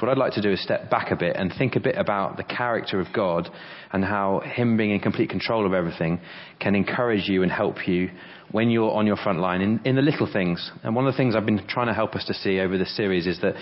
What 0.00 0.08
I'd 0.08 0.18
like 0.18 0.34
to 0.34 0.40
do 0.40 0.52
is 0.52 0.62
step 0.62 0.90
back 0.90 1.10
a 1.10 1.16
bit 1.16 1.36
and 1.36 1.52
think 1.58 1.76
a 1.76 1.80
bit 1.80 1.96
about 1.96 2.36
the 2.36 2.44
character 2.44 3.00
of 3.00 3.12
God 3.12 3.48
and 3.92 4.04
how 4.04 4.40
Him 4.40 4.76
being 4.76 4.92
in 4.92 5.00
complete 5.00 5.28
control 5.28 5.66
of 5.66 5.74
everything 5.74 6.20
can 6.58 6.74
encourage 6.74 7.28
you 7.28 7.42
and 7.42 7.50
help 7.50 7.86
you 7.86 8.10
when 8.50 8.70
you're 8.70 8.90
on 8.90 9.06
your 9.06 9.16
front 9.16 9.40
line 9.40 9.60
in, 9.60 9.80
in 9.84 9.96
the 9.96 10.02
little 10.02 10.28
things. 10.32 10.70
And 10.82 10.94
one 10.94 11.06
of 11.06 11.12
the 11.12 11.16
things 11.16 11.34
I've 11.36 11.44
been 11.44 11.66
trying 11.68 11.88
to 11.88 11.94
help 11.94 12.14
us 12.14 12.24
to 12.26 12.34
see 12.34 12.60
over 12.60 12.78
this 12.78 12.96
series 12.96 13.26
is 13.26 13.40
that 13.40 13.54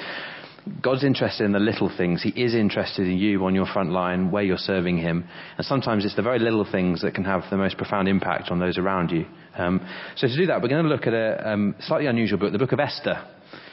God's 0.83 1.03
interested 1.03 1.45
in 1.45 1.53
the 1.53 1.59
little 1.59 1.91
things. 1.97 2.23
He 2.23 2.31
is 2.31 2.55
interested 2.55 3.07
in 3.07 3.17
you 3.17 3.45
on 3.45 3.55
your 3.55 3.67
front 3.67 3.91
line, 3.91 4.31
where 4.31 4.43
you're 4.43 4.59
serving 4.59 4.99
Him. 4.99 5.27
And 5.57 5.67
sometimes 5.67 6.05
it's 6.05 6.17
the 6.17 6.23
very 6.23 6.39
little 6.39 6.67
things 6.71 7.01
that 7.03 7.15
can 7.15 7.25
have 7.25 7.43
the 7.51 7.57
most 7.57 7.79
profound 7.79 8.07
impact 8.07 8.51
on 8.51 8.59
those 8.59 8.77
around 8.77 9.11
you. 9.11 9.25
Um, 9.57 9.81
so 10.17 10.29
to 10.29 10.37
do 10.37 10.47
that, 10.47 10.61
we're 10.61 10.69
going 10.69 10.85
to 10.85 10.91
look 10.91 11.07
at 11.07 11.15
a 11.15 11.51
um, 11.51 11.75
slightly 11.81 12.07
unusual 12.07 12.39
book, 12.39 12.53
the 12.53 12.59
book 12.59 12.73
of 12.73 12.81
Esther. 12.81 13.25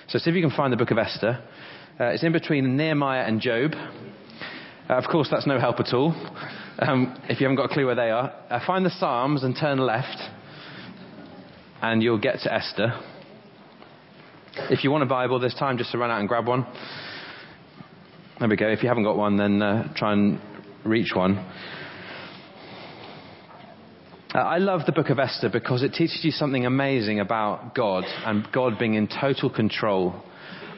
So 0.08 0.20
see 0.20 0.30
if 0.30 0.36
you 0.36 0.42
can 0.42 0.56
find 0.56 0.72
the 0.72 0.78
book 0.78 0.92
of 0.92 0.98
Esther. 0.98 1.44
Uh, 1.98 2.08
it's 2.08 2.24
in 2.24 2.34
between 2.34 2.76
Nehemiah 2.76 3.24
and 3.24 3.40
Job. 3.40 3.72
Uh, 3.74 4.96
of 4.96 5.06
course, 5.10 5.30
that's 5.32 5.48
no 5.48 5.58
help 5.58 5.80
at 5.80 5.94
all. 5.94 6.14
Um, 6.78 7.18
if 7.30 7.40
you 7.40 7.46
haven't 7.46 7.56
got 7.56 7.72
a 7.72 7.74
clue 7.74 7.86
where 7.86 7.96
they 7.96 8.12
are, 8.12 8.34
uh, 8.50 8.60
find 8.68 8.86
the 8.86 8.90
Psalms 8.90 9.44
and 9.46 9.56
turn 9.58 9.78
left, 9.78 10.22
and 11.82 12.04
you'll 12.04 12.20
get 12.20 12.40
to 12.40 12.54
Esther. 12.54 13.00
If 14.70 14.84
you 14.84 14.92
want 14.92 15.04
a 15.04 15.06
Bible, 15.06 15.40
there's 15.40 15.56
time 15.56 15.78
just 15.78 15.94
to 15.94 15.98
run 15.98 16.12
out 16.12 16.20
and 16.20 16.28
grab 16.28 16.46
one. 16.46 16.68
There 18.42 18.50
we 18.50 18.58
go. 18.58 18.68
If 18.68 18.84
you 18.84 18.90
haven't 18.90 19.06
got 19.06 19.16
one, 19.16 19.38
then 19.38 19.62
uh, 19.62 19.94
try 19.96 20.12
and 20.12 20.42
reach 20.84 21.14
one. 21.16 21.38
Uh, 24.34 24.40
I 24.40 24.58
love 24.58 24.82
the 24.86 24.92
book 24.92 25.10
of 25.10 25.18
Esther 25.18 25.50
because 25.50 25.82
it 25.82 25.94
teaches 25.94 26.20
you 26.24 26.32
something 26.32 26.66
amazing 26.66 27.22
about 27.22 27.74
God 27.74 28.04
and 28.26 28.46
God 28.52 28.78
being 28.78 28.96
in 28.96 29.08
total 29.08 29.50
control 29.50 30.22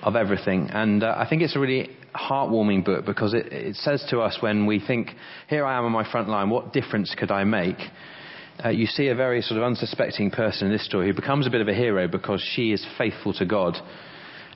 of 0.08 0.16
everything. 0.16 0.70
And 0.72 1.04
uh, 1.04 1.16
I 1.18 1.28
think 1.28 1.42
it's 1.42 1.58
a 1.58 1.60
really 1.60 1.90
heartwarming 2.16 2.86
book 2.86 3.06
because 3.06 3.34
it, 3.34 3.52
it, 3.52 3.76
says 3.76 4.06
to 4.10 4.22
us 4.22 4.38
when 4.40 4.66
we 4.66 4.80
think, 4.80 5.10
here 5.50 5.66
I 5.66 5.78
am 5.78 5.84
on 5.84 5.92
my 5.92 6.10
front 6.10 6.30
line, 6.30 6.50
what 6.50 6.72
difference 6.72 7.14
could 7.14 7.30
I 7.30 7.44
make? 7.44 7.76
Uh, 8.64 8.70
you 8.70 8.86
see 8.86 9.10
a 9.10 9.16
very 9.16 9.42
sort 9.42 9.58
of 9.58 9.66
unsuspecting 9.66 10.32
person 10.32 10.68
in 10.68 10.74
this 10.74 10.86
story 10.86 11.08
who 11.08 11.14
becomes 11.14 11.46
a 11.46 11.50
bit 11.50 11.60
of 11.60 11.68
a 11.68 11.74
hero 11.74 12.08
because 12.08 12.42
she 12.56 12.72
is 12.72 12.88
faithful 12.98 13.34
to 13.34 13.46
God 13.46 13.78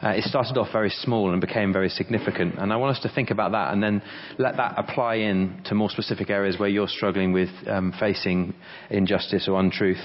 uh, 0.04 0.10
it 0.10 0.24
started 0.24 0.58
off 0.58 0.72
very 0.72 0.90
small 0.90 1.32
and 1.32 1.40
became 1.40 1.72
very 1.72 1.90
significant. 1.90 2.56
And 2.58 2.74
I 2.74 2.78
want 2.78 2.98
us 2.98 3.04
to 3.04 3.14
think 3.14 3.30
about 3.30 3.52
that 3.52 3.74
and 3.74 3.84
then 3.84 4.02
let 4.38 4.58
that 4.58 4.74
apply 4.78 5.16
in 5.16 5.62
to 5.66 5.76
more 5.76 5.90
specific 5.90 6.30
areas 6.30 6.58
where 6.58 6.70
you're 6.70 6.88
struggling 6.88 7.34
with 7.34 7.50
um, 7.68 7.94
facing 8.00 8.54
injustice 8.90 9.48
or 9.48 9.60
untruth. 9.60 10.02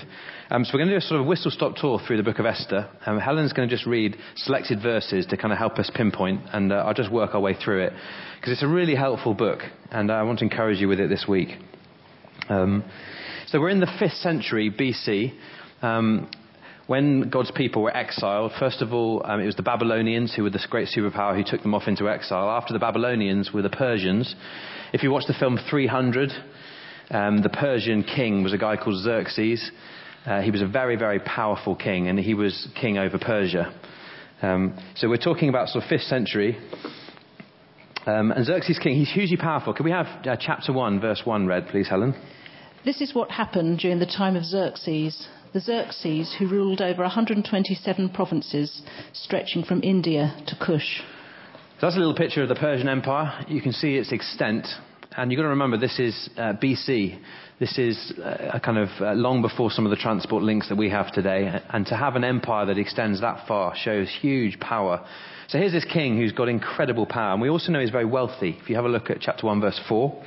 Um, 0.50 0.64
so 0.64 0.72
we're 0.74 0.80
going 0.80 0.90
to 0.90 0.94
do 0.94 0.98
a 0.98 1.08
sort 1.08 1.20
of 1.20 1.26
whistle 1.26 1.50
stop 1.50 1.76
tour 1.76 1.98
through 2.06 2.18
the 2.18 2.22
book 2.22 2.38
of 2.38 2.46
Esther. 2.46 2.88
Um, 3.04 3.18
Helen's 3.18 3.52
going 3.52 3.68
to 3.68 3.74
just 3.74 3.86
read 3.86 4.16
selected 4.36 4.80
verses 4.80 5.26
to 5.26 5.36
kind 5.36 5.52
of 5.52 5.58
help 5.58 5.78
us 5.78 5.90
pinpoint, 5.92 6.42
and 6.52 6.72
uh, 6.72 6.76
I'll 6.76 6.94
just 6.94 7.10
work 7.10 7.34
our 7.34 7.40
way 7.40 7.54
through 7.54 7.86
it 7.86 7.92
because 8.36 8.52
it's 8.52 8.62
a 8.62 8.68
really 8.68 8.94
helpful 8.94 9.34
book, 9.34 9.60
and 9.90 10.12
I 10.12 10.22
want 10.22 10.38
to 10.40 10.44
encourage 10.44 10.78
you 10.78 10.86
with 10.86 11.00
it 11.00 11.08
this 11.08 11.24
week. 11.28 11.48
Um, 12.48 12.84
so 13.48 13.58
we're 13.58 13.70
in 13.70 13.80
the 13.80 13.92
fifth 13.98 14.14
century 14.14 14.70
BC. 14.70 15.32
Um, 15.82 16.30
when 16.86 17.30
God's 17.30 17.50
people 17.50 17.82
were 17.82 17.96
exiled, 17.96 18.52
first 18.58 18.80
of 18.80 18.92
all, 18.92 19.22
um, 19.24 19.40
it 19.40 19.46
was 19.46 19.56
the 19.56 19.62
Babylonians 19.62 20.34
who 20.34 20.44
were 20.44 20.50
this 20.50 20.66
great 20.70 20.88
superpower 20.88 21.36
who 21.36 21.42
took 21.42 21.62
them 21.62 21.74
off 21.74 21.88
into 21.88 22.08
exile. 22.08 22.48
After 22.48 22.72
the 22.72 22.78
Babylonians 22.78 23.52
were 23.52 23.62
the 23.62 23.70
Persians. 23.70 24.34
If 24.92 25.02
you 25.02 25.10
watch 25.10 25.24
the 25.26 25.34
film 25.34 25.58
300, 25.68 26.30
um, 27.10 27.42
the 27.42 27.48
Persian 27.48 28.04
king 28.04 28.44
was 28.44 28.52
a 28.52 28.58
guy 28.58 28.76
called 28.76 29.02
Xerxes. 29.02 29.70
Uh, 30.24 30.42
he 30.42 30.52
was 30.52 30.62
a 30.62 30.66
very, 30.66 30.96
very 30.96 31.18
powerful 31.18 31.74
king, 31.74 32.08
and 32.08 32.18
he 32.18 32.34
was 32.34 32.68
king 32.80 32.98
over 32.98 33.18
Persia. 33.18 33.72
Um, 34.42 34.78
so 34.94 35.08
we're 35.08 35.16
talking 35.16 35.48
about 35.48 35.68
sort 35.68 35.84
of 35.84 35.90
5th 35.90 36.08
century. 36.08 36.56
Um, 38.06 38.30
and 38.30 38.46
Xerxes 38.46 38.78
king, 38.78 38.96
he's 38.96 39.10
hugely 39.10 39.36
powerful. 39.36 39.74
Can 39.74 39.84
we 39.84 39.90
have 39.90 40.06
uh, 40.24 40.36
chapter 40.38 40.72
1, 40.72 41.00
verse 41.00 41.22
1 41.24 41.48
read, 41.48 41.66
please, 41.68 41.88
Helen? 41.88 42.14
This 42.84 43.00
is 43.00 43.12
what 43.12 43.32
happened 43.32 43.80
during 43.80 43.98
the 43.98 44.06
time 44.06 44.36
of 44.36 44.44
Xerxes 44.44 45.26
the 45.56 45.60
Xerxes, 45.62 46.36
who 46.38 46.46
ruled 46.46 46.82
over 46.82 47.00
127 47.00 48.10
provinces 48.10 48.82
stretching 49.14 49.64
from 49.64 49.82
India 49.82 50.36
to 50.46 50.54
Kush. 50.56 51.00
So 51.80 51.86
that's 51.86 51.96
a 51.96 51.98
little 51.98 52.14
picture 52.14 52.42
of 52.42 52.50
the 52.50 52.54
Persian 52.54 52.90
Empire. 52.90 53.42
You 53.48 53.62
can 53.62 53.72
see 53.72 53.96
its 53.96 54.12
extent. 54.12 54.66
And 55.16 55.32
you've 55.32 55.38
got 55.38 55.44
to 55.44 55.48
remember, 55.48 55.78
this 55.78 55.98
is 55.98 56.28
uh, 56.36 56.52
BC. 56.62 57.18
This 57.58 57.78
is 57.78 58.12
uh, 58.22 58.58
kind 58.62 58.76
of 58.76 58.90
uh, 59.00 59.14
long 59.14 59.40
before 59.40 59.70
some 59.70 59.86
of 59.86 59.90
the 59.90 59.96
transport 59.96 60.42
links 60.42 60.68
that 60.68 60.76
we 60.76 60.90
have 60.90 61.10
today. 61.14 61.50
And 61.70 61.86
to 61.86 61.96
have 61.96 62.16
an 62.16 62.24
empire 62.24 62.66
that 62.66 62.76
extends 62.76 63.22
that 63.22 63.48
far 63.48 63.74
shows 63.74 64.14
huge 64.20 64.60
power. 64.60 65.06
So 65.48 65.56
here's 65.56 65.72
this 65.72 65.86
king 65.90 66.18
who's 66.18 66.32
got 66.32 66.50
incredible 66.50 67.06
power. 67.06 67.32
And 67.32 67.40
we 67.40 67.48
also 67.48 67.72
know 67.72 67.80
he's 67.80 67.88
very 67.88 68.04
wealthy. 68.04 68.58
If 68.60 68.68
you 68.68 68.76
have 68.76 68.84
a 68.84 68.90
look 68.90 69.08
at 69.08 69.20
chapter 69.22 69.46
1, 69.46 69.62
verse 69.62 69.80
4. 69.88 70.22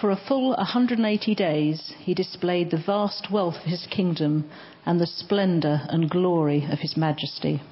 For 0.00 0.10
a 0.10 0.16
full 0.28 0.50
180 0.50 1.34
days, 1.34 1.92
he 2.00 2.14
displayed 2.14 2.70
the 2.70 2.82
vast 2.84 3.30
wealth 3.30 3.56
of 3.56 3.70
his 3.70 3.86
kingdom 3.90 4.50
and 4.84 5.00
the 5.00 5.06
splendour 5.06 5.82
and 5.88 6.10
glory 6.10 6.66
of 6.70 6.80
his 6.80 6.96
majesty. 6.96 7.62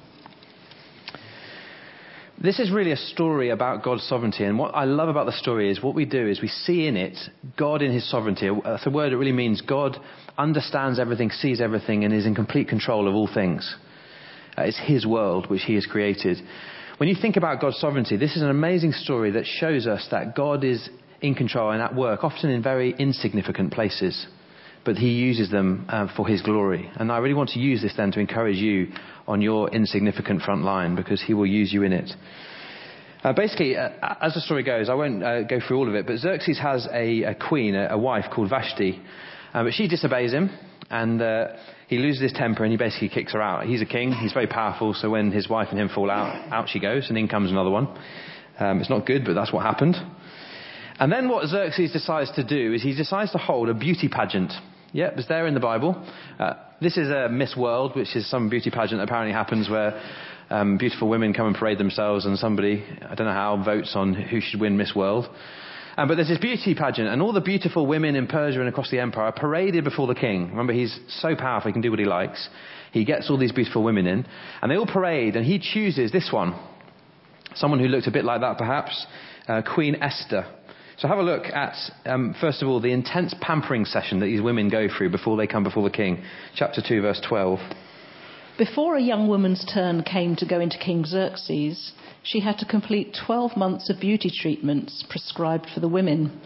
This 2.41 2.59
is 2.59 2.71
really 2.71 2.91
a 2.91 2.97
story 2.97 3.49
about 3.49 3.83
God's 3.83 4.03
sovereignty, 4.03 4.43
and 4.43 4.57
what 4.57 4.75
I 4.75 4.85
love 4.85 5.09
about 5.09 5.25
the 5.25 5.31
story 5.33 5.69
is 5.69 5.81
what 5.81 5.95
we 5.95 6.05
do 6.05 6.27
is 6.27 6.41
we 6.41 6.47
see 6.47 6.87
in 6.87 6.97
it 6.97 7.17
God 7.57 7.81
in 7.81 7.91
his 7.91 8.09
sovereignty. 8.09 8.49
That's 8.63 8.85
a 8.85 8.89
word 8.89 9.11
that 9.11 9.17
really 9.17 9.31
means 9.31 9.61
God 9.61 9.97
understands 10.37 10.99
everything, 10.99 11.29
sees 11.29 11.61
everything, 11.61 12.03
and 12.03 12.13
is 12.13 12.25
in 12.25 12.35
complete 12.35 12.67
control 12.67 13.07
of 13.07 13.15
all 13.15 13.29
things. 13.31 13.75
Uh, 14.57 14.63
it's 14.63 14.79
his 14.79 15.05
world 15.05 15.49
which 15.49 15.63
he 15.63 15.75
has 15.75 15.85
created. 15.85 16.37
When 16.97 17.09
you 17.09 17.15
think 17.19 17.37
about 17.37 17.61
God's 17.61 17.77
sovereignty, 17.77 18.17
this 18.17 18.35
is 18.35 18.41
an 18.41 18.49
amazing 18.49 18.91
story 18.93 19.31
that 19.31 19.45
shows 19.45 19.87
us 19.87 20.07
that 20.11 20.35
God 20.35 20.63
is 20.63 20.89
in 21.23 21.33
control 21.33 21.71
and 21.71 21.81
at 21.81 21.95
work, 21.95 22.23
often 22.23 22.51
in 22.51 22.61
very 22.61 22.93
insignificant 22.99 23.73
places. 23.73 24.27
But 24.85 24.97
he 24.97 25.09
uses 25.09 25.49
them 25.49 25.85
uh, 25.87 26.07
for 26.15 26.27
his 26.27 26.41
glory. 26.41 26.91
And 26.95 27.11
I 27.11 27.17
really 27.19 27.33
want 27.33 27.51
to 27.51 27.59
use 27.59 27.81
this 27.81 27.93
then 27.95 28.11
to 28.11 28.19
encourage 28.19 28.57
you 28.57 28.89
on 29.25 29.41
your 29.41 29.69
insignificant 29.69 30.41
front 30.41 30.63
line 30.63 30.95
because 30.95 31.23
he 31.23 31.33
will 31.33 31.47
use 31.47 31.71
you 31.71 31.83
in 31.83 31.93
it. 31.93 32.11
Uh, 33.23 33.31
basically, 33.31 33.77
uh, 33.77 33.89
as 34.19 34.33
the 34.33 34.41
story 34.41 34.63
goes, 34.63 34.89
I 34.89 34.95
won't 34.95 35.23
uh, 35.23 35.43
go 35.43 35.59
through 35.65 35.77
all 35.77 35.87
of 35.87 35.95
it, 35.95 36.05
but 36.05 36.17
Xerxes 36.17 36.59
has 36.59 36.85
a, 36.91 37.23
a 37.23 37.35
queen, 37.35 37.73
a, 37.73 37.87
a, 37.91 37.97
wife 37.97 38.25
called 38.35 38.49
Vashti, 38.49 39.01
uh, 39.53 39.63
but 39.63 39.71
she 39.71 39.87
disobeys 39.87 40.33
him, 40.33 40.49
and 40.89 41.21
uh, 41.21 41.47
he 41.87 41.99
loses 41.99 42.21
his 42.21 42.33
temper 42.33 42.65
and 42.65 42.71
he 42.73 42.77
basically 42.77 43.07
kicks 43.07 43.31
her 43.31 43.41
out. 43.41 43.65
He's 43.65 43.81
a 43.81 43.85
king, 43.85 44.11
he's 44.11 44.33
very 44.33 44.47
powerful, 44.47 44.93
so 44.93 45.09
when 45.09 45.31
his 45.31 45.47
wife 45.47 45.69
and 45.71 45.79
him 45.79 45.87
fall 45.87 46.11
out, 46.11 46.51
out 46.51 46.67
she 46.67 46.81
goes, 46.81 47.07
and 47.07 47.17
in 47.17 47.29
comes 47.29 47.49
another 47.49 47.69
one. 47.69 47.87
Um, 48.59 48.81
it's 48.81 48.89
not 48.89 49.05
good, 49.05 49.23
but 49.23 49.35
that's 49.35 49.53
what 49.53 49.63
happened. 49.63 49.95
And 50.99 51.11
then 51.11 51.29
what 51.29 51.47
Xerxes 51.47 51.91
decides 51.91 52.31
to 52.33 52.43
do 52.43 52.73
is 52.73 52.83
he 52.83 52.95
decides 52.95 53.31
to 53.31 53.37
hold 53.37 53.69
a 53.69 53.73
beauty 53.73 54.09
pageant. 54.09 54.53
Yep, 54.91 55.13
it's 55.17 55.27
there 55.27 55.47
in 55.47 55.55
the 55.55 55.59
Bible. 55.59 55.95
Uh, 56.39 56.53
this 56.81 56.97
is 56.97 57.09
a 57.09 57.27
Miss 57.29 57.55
World, 57.57 57.95
which 57.95 58.15
is 58.15 58.29
some 58.29 58.49
beauty 58.49 58.69
pageant 58.69 58.99
that 58.99 59.05
apparently 59.05 59.33
happens 59.33 59.69
where 59.69 59.99
um, 60.49 60.77
beautiful 60.77 61.09
women 61.09 61.33
come 61.33 61.47
and 61.47 61.55
parade 61.55 61.79
themselves 61.79 62.25
and 62.25 62.37
somebody, 62.37 62.83
I 63.01 63.15
don't 63.15 63.25
know 63.25 63.33
how, 63.33 63.61
votes 63.63 63.93
on 63.95 64.13
who 64.13 64.39
should 64.39 64.61
win 64.61 64.77
Miss 64.77 64.93
World. 64.95 65.25
Um, 65.97 66.07
but 66.07 66.15
there's 66.15 66.27
this 66.27 66.39
beauty 66.39 66.73
pageant, 66.75 67.07
and 67.07 67.21
all 67.21 67.33
the 67.33 67.41
beautiful 67.41 67.85
women 67.85 68.15
in 68.15 68.27
Persia 68.27 68.59
and 68.59 68.69
across 68.69 68.89
the 68.89 68.99
empire 68.99 69.25
are 69.25 69.31
paraded 69.31 69.83
before 69.83 70.07
the 70.07 70.15
king. 70.15 70.49
Remember, 70.49 70.73
he's 70.73 70.99
so 71.07 71.35
powerful, 71.35 71.69
he 71.69 71.73
can 71.73 71.81
do 71.81 71.91
what 71.91 71.99
he 71.99 72.05
likes. 72.05 72.49
He 72.91 73.05
gets 73.05 73.29
all 73.29 73.37
these 73.37 73.51
beautiful 73.51 73.83
women 73.83 74.07
in, 74.07 74.25
and 74.61 74.71
they 74.71 74.75
all 74.75 74.87
parade, 74.87 75.35
and 75.35 75.45
he 75.45 75.59
chooses 75.59 76.11
this 76.11 76.29
one. 76.31 76.55
Someone 77.55 77.79
who 77.79 77.87
looked 77.87 78.07
a 78.07 78.11
bit 78.11 78.25
like 78.25 78.41
that, 78.41 78.57
perhaps, 78.57 79.05
uh, 79.47 79.61
Queen 79.73 79.95
Esther. 80.01 80.45
So 80.97 81.07
have 81.07 81.17
a 81.17 81.23
look 81.23 81.45
at, 81.45 81.75
um, 82.05 82.35
first 82.39 82.61
of 82.61 82.67
all, 82.67 82.79
the 82.79 82.91
intense 82.91 83.33
pampering 83.41 83.85
session 83.85 84.19
that 84.19 84.27
these 84.27 84.41
women 84.41 84.69
go 84.69 84.87
through 84.87 85.09
before 85.09 85.37
they 85.37 85.47
come 85.47 85.63
before 85.63 85.83
the 85.83 85.95
king. 85.95 86.23
Chapter 86.55 86.81
2, 86.87 87.01
verse 87.01 87.21
12. 87.27 87.59
Before 88.57 88.95
a 88.95 89.01
young 89.01 89.27
woman's 89.27 89.65
turn 89.65 90.03
came 90.03 90.35
to 90.35 90.45
go 90.45 90.59
into 90.59 90.77
King 90.77 91.05
Xerxes, 91.05 91.91
she 92.21 92.39
had 92.39 92.59
to 92.59 92.65
complete 92.65 93.17
12 93.25 93.57
months 93.57 93.89
of 93.89 93.99
beauty 93.99 94.29
treatments 94.29 95.03
prescribed 95.09 95.67
for 95.73 95.79
the 95.79 95.87
women, 95.87 96.39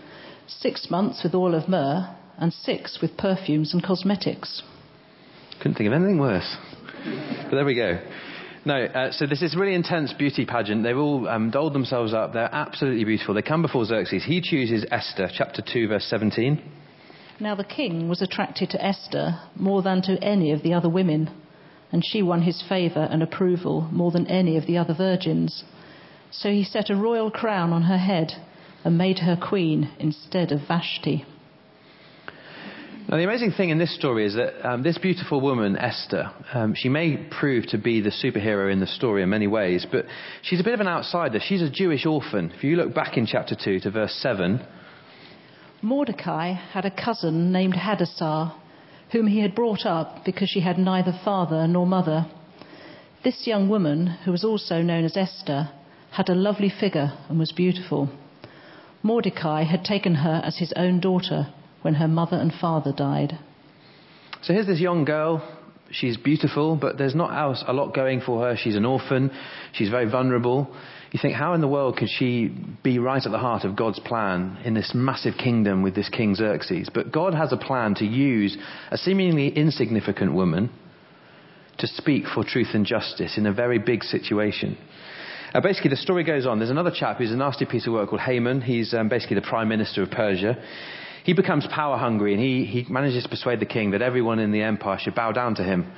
six 0.48 0.90
months 0.90 1.22
with 1.24 1.36
oil 1.36 1.54
of 1.54 1.68
myrrh, 1.68 2.16
and 2.38 2.54
six 2.54 3.00
with 3.02 3.18
perfumes 3.18 3.74
and 3.74 3.84
cosmetics. 3.84 4.64
Couldn't 5.60 5.76
think 5.76 5.88
of 5.88 5.94
anything 5.94 6.20
worse. 6.20 6.56
But 7.04 7.52
there 7.52 7.66
we 7.66 7.76
go. 7.76 8.00
No, 8.66 8.84
uh, 8.84 9.12
so 9.12 9.26
this 9.26 9.42
is 9.42 9.56
really 9.56 9.76
intense 9.76 10.14
beauty 10.14 10.46
pageant. 10.46 10.84
They've 10.84 10.98
all 10.98 11.28
um, 11.28 11.52
dolled 11.52 11.74
themselves 11.74 12.14
up. 12.14 12.34
They're 12.34 12.54
absolutely 12.54 13.06
beautiful. 13.06 13.34
They 13.34 13.42
come 13.42 13.62
before 13.62 13.86
Xerxes. 13.86 14.24
He 14.26 14.42
chooses 14.42 14.86
Esther, 14.92 15.30
chapter 15.34 15.62
2, 15.62 15.88
verse 15.88 16.06
17. 16.10 16.62
Now 17.40 17.56
the 17.56 17.64
king 17.64 18.10
was 18.10 18.22
attracted 18.22 18.72
to 18.72 18.84
Esther 18.84 19.40
more 19.56 19.82
than 19.82 20.02
to 20.04 20.18
any 20.24 20.52
of 20.52 20.64
the 20.64 20.74
other 20.74 20.90
women, 20.90 21.30
and 21.92 22.04
she 22.04 22.22
won 22.22 22.42
his 22.42 22.64
favour 22.68 23.08
and 23.12 23.22
approval 23.22 23.88
more 23.92 24.12
than 24.12 24.28
any 24.28 24.58
of 24.58 24.66
the 24.66 24.78
other 24.78 24.94
virgins. 24.94 25.64
So 26.32 26.50
he 26.50 26.64
set 26.64 26.90
a 26.90 26.96
royal 26.96 27.32
crown 27.32 27.72
on 27.72 27.84
her 27.84 27.98
head 27.98 28.34
and 28.84 28.98
made 28.98 29.20
her 29.20 29.38
queen 29.38 29.92
instead 30.00 30.52
of 30.52 30.68
Vashti. 30.68 31.26
Now, 33.10 33.16
the 33.16 33.24
amazing 33.24 33.52
thing 33.52 33.70
in 33.70 33.78
this 33.78 33.96
story 33.96 34.26
is 34.26 34.36
that 34.36 34.70
um, 34.70 34.84
this 34.84 34.98
beautiful 34.98 35.40
woman, 35.40 35.78
Esther, 35.78 36.30
um, 36.54 36.74
she 36.76 36.90
may 36.90 37.16
prove 37.16 37.66
to 37.68 37.78
be 37.78 38.02
the 38.02 38.10
superhero 38.10 38.70
in 38.70 38.82
the 38.82 38.88
story 38.88 39.24
in 39.24 39.30
many 39.30 39.48
ways, 39.48 39.88
but 39.90 40.04
she's 40.42 40.60
a 40.60 40.64
bit 40.64 40.74
of 40.74 40.82
an 40.82 40.90
outsider. 40.90 41.40
She's 41.40 41.62
a 41.62 41.70
Jewish 41.70 42.06
orphan. 42.06 42.52
If 42.52 42.66
you 42.66 42.76
look 42.76 42.94
back 42.94 43.16
in 43.16 43.26
chapter 43.26 43.56
2 43.56 43.80
to 43.80 43.92
verse 43.92 44.14
7, 44.22 44.60
Mordecai 45.82 46.52
had 46.52 46.84
a 46.84 46.92
cousin 46.92 47.54
named 47.54 47.78
Hadassah, 47.78 48.54
whom 49.14 49.28
he 49.28 49.40
had 49.40 49.56
brought 49.56 49.86
up 49.86 50.26
because 50.26 50.50
she 50.50 50.60
had 50.60 50.78
neither 50.78 51.18
father 51.24 51.66
nor 51.66 51.88
mother. 51.88 52.30
This 53.24 53.48
young 53.48 53.70
woman, 53.70 54.08
who 54.26 54.34
was 54.34 54.44
also 54.44 54.82
known 54.82 55.06
as 55.06 55.16
Esther, 55.16 55.70
had 56.12 56.28
a 56.28 56.36
lovely 56.36 56.70
figure 56.78 57.14
and 57.30 57.40
was 57.40 57.54
beautiful. 57.54 58.10
Mordecai 59.02 59.64
had 59.64 59.86
taken 59.86 60.16
her 60.16 60.42
as 60.44 60.58
his 60.58 60.74
own 60.76 61.00
daughter 61.00 61.54
when 61.88 61.96
her 61.96 62.08
mother 62.10 62.36
and 62.36 62.52
father 62.52 62.92
died. 62.92 63.40
So 64.42 64.52
here's 64.52 64.68
this 64.68 64.82
young 64.82 65.06
girl. 65.06 65.42
She's 65.90 66.18
beautiful, 66.18 66.76
but 66.76 66.98
there's 66.98 67.16
not 67.16 67.32
a 67.66 67.72
lot 67.72 67.96
going 67.96 68.20
for 68.20 68.42
her. 68.42 68.58
She's 68.58 68.76
an 68.76 68.84
orphan. 68.84 69.32
She's 69.72 69.90
very 69.90 70.12
vulnerable. 70.12 70.68
You 71.14 71.20
think, 71.22 71.36
how 71.36 71.54
in 71.54 71.62
the 71.62 71.68
world 71.70 71.96
could 71.96 72.10
she 72.10 72.54
be 72.84 73.00
right 73.00 73.26
at 73.26 73.32
the 73.32 73.38
heart 73.38 73.64
of 73.64 73.78
God's 73.78 74.02
plan 74.02 74.58
in 74.66 74.74
this 74.74 74.92
massive 74.94 75.36
kingdom 75.42 75.82
with 75.82 75.96
this 75.96 76.10
King 76.10 76.36
Xerxes? 76.36 76.90
But 76.94 77.14
God 77.14 77.34
has 77.34 77.54
a 77.54 77.58
plan 77.58 77.96
to 77.96 78.06
use 78.06 78.58
a 78.92 78.98
seemingly 78.98 79.48
insignificant 79.48 80.34
woman 80.34 80.70
to 81.78 81.88
speak 81.88 82.26
for 82.26 82.44
truth 82.44 82.72
and 82.74 82.86
justice 82.86 83.38
in 83.38 83.46
a 83.46 83.54
very 83.54 83.80
big 83.80 84.04
situation. 84.04 84.78
Uh, 85.54 85.62
basically, 85.62 85.92
the 85.92 85.96
story 85.96 86.26
goes 86.26 86.46
on. 86.46 86.60
There's 86.60 86.70
another 86.70 86.92
chap 86.94 87.20
who's 87.20 87.32
a 87.32 87.38
nasty 87.38 87.64
piece 87.64 87.88
of 87.88 87.94
work 87.94 88.10
called 88.10 88.20
Haman. 88.20 88.60
He's 88.60 88.94
um, 88.94 89.08
basically 89.08 89.36
the 89.36 89.48
prime 89.48 89.70
minister 89.70 90.04
of 90.04 90.12
Persia 90.12 90.62
he 91.28 91.34
becomes 91.34 91.68
power 91.68 91.98
hungry 91.98 92.34
and 92.34 92.42
he, 92.42 92.64
he 92.64 92.90
manages 92.90 93.24
to 93.24 93.30
persuade 93.30 93.60
the 93.60 93.66
king 93.66 93.92
that 93.92 94.02
everyone 94.02 94.40
in 94.40 94.54
the 94.54 94.62
empire 94.62 94.98
should 94.98 95.14
bow 95.14 95.34
down 95.34 95.56
to 95.56 95.62
him. 95.62 95.92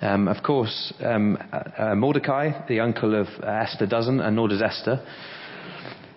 Um, 0.00 0.26
of 0.26 0.42
course, 0.42 0.92
um, 0.98 1.38
uh, 1.52 1.94
Mordecai, 1.94 2.66
the 2.66 2.80
uncle 2.80 3.14
of 3.14 3.28
uh, 3.40 3.46
Esther, 3.46 3.86
doesn't, 3.86 4.18
and 4.18 4.34
nor 4.34 4.48
does 4.48 4.60
Esther. 4.60 5.06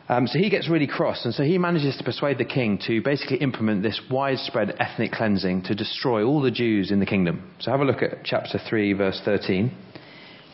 Um, 0.09 0.25
so 0.25 0.39
he 0.39 0.49
gets 0.49 0.67
really 0.67 0.87
cross, 0.87 1.25
and 1.25 1.33
so 1.33 1.43
he 1.43 1.59
manages 1.59 1.95
to 1.97 2.03
persuade 2.03 2.39
the 2.39 2.43
king 2.43 2.79
to 2.87 3.03
basically 3.03 3.37
implement 3.37 3.83
this 3.83 4.01
widespread 4.09 4.75
ethnic 4.79 5.11
cleansing 5.11 5.61
to 5.65 5.75
destroy 5.75 6.23
all 6.23 6.41
the 6.41 6.49
Jews 6.49 6.89
in 6.89 6.99
the 6.99 7.05
kingdom. 7.05 7.53
So 7.59 7.69
have 7.69 7.81
a 7.81 7.85
look 7.85 8.01
at 8.01 8.23
chapter 8.23 8.59
3, 8.67 8.93
verse 8.93 9.21
13. 9.23 9.71